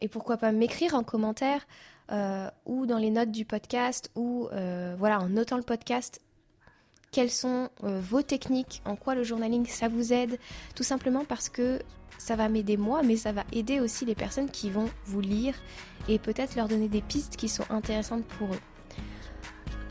et 0.00 0.08
pourquoi 0.08 0.38
pas 0.38 0.52
m'écrire 0.52 0.94
en 0.94 1.02
commentaire 1.02 1.66
euh, 2.10 2.48
ou 2.66 2.86
dans 2.86 2.98
les 2.98 3.10
notes 3.10 3.30
du 3.30 3.44
podcast 3.44 4.10
ou 4.16 4.48
euh, 4.52 4.94
voilà 4.98 5.20
en 5.20 5.28
notant 5.28 5.56
le 5.56 5.62
podcast 5.62 6.20
quelles 7.10 7.30
sont 7.30 7.68
vos 7.82 8.22
techniques, 8.22 8.80
en 8.86 8.96
quoi 8.96 9.14
le 9.14 9.22
journaling 9.22 9.66
ça 9.66 9.86
vous 9.86 10.14
aide, 10.14 10.38
tout 10.74 10.82
simplement 10.82 11.26
parce 11.26 11.50
que 11.50 11.78
ça 12.16 12.36
va 12.36 12.48
m'aider 12.48 12.78
moi, 12.78 13.02
mais 13.02 13.16
ça 13.16 13.32
va 13.32 13.44
aider 13.52 13.80
aussi 13.80 14.06
les 14.06 14.14
personnes 14.14 14.48
qui 14.48 14.70
vont 14.70 14.88
vous 15.04 15.20
lire 15.20 15.54
et 16.08 16.18
peut-être 16.18 16.56
leur 16.56 16.68
donner 16.68 16.88
des 16.88 17.02
pistes 17.02 17.36
qui 17.36 17.50
sont 17.50 17.64
intéressantes 17.68 18.24
pour 18.24 18.54
eux. 18.54 18.60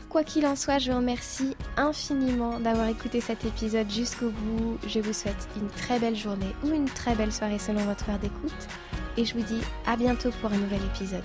Quoi 0.08 0.24
qu'il 0.24 0.46
en 0.46 0.56
soit, 0.56 0.78
je 0.78 0.90
vous 0.90 0.98
remercie 0.98 1.56
infiniment 1.78 2.60
d'avoir 2.60 2.88
écouté 2.88 3.22
cet 3.22 3.46
épisode 3.46 3.90
jusqu'au 3.90 4.28
bout. 4.28 4.78
Je 4.86 5.00
vous 5.00 5.14
souhaite 5.14 5.48
une 5.56 5.68
très 5.68 5.98
belle 5.98 6.16
journée 6.16 6.54
ou 6.64 6.68
une 6.68 6.84
très 6.84 7.14
belle 7.14 7.32
soirée 7.32 7.58
selon 7.58 7.80
votre 7.80 8.10
heure 8.10 8.18
d'écoute. 8.18 8.68
Et 9.16 9.24
je 9.24 9.32
vous 9.32 9.42
dis 9.42 9.60
à 9.86 9.96
bientôt 9.96 10.30
pour 10.42 10.52
un 10.52 10.58
nouvel 10.58 10.80
épisode. 10.94 11.24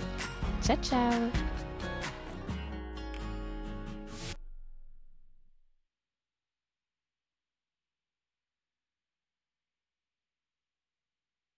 Ciao 0.61 0.77
ciao 0.81 1.56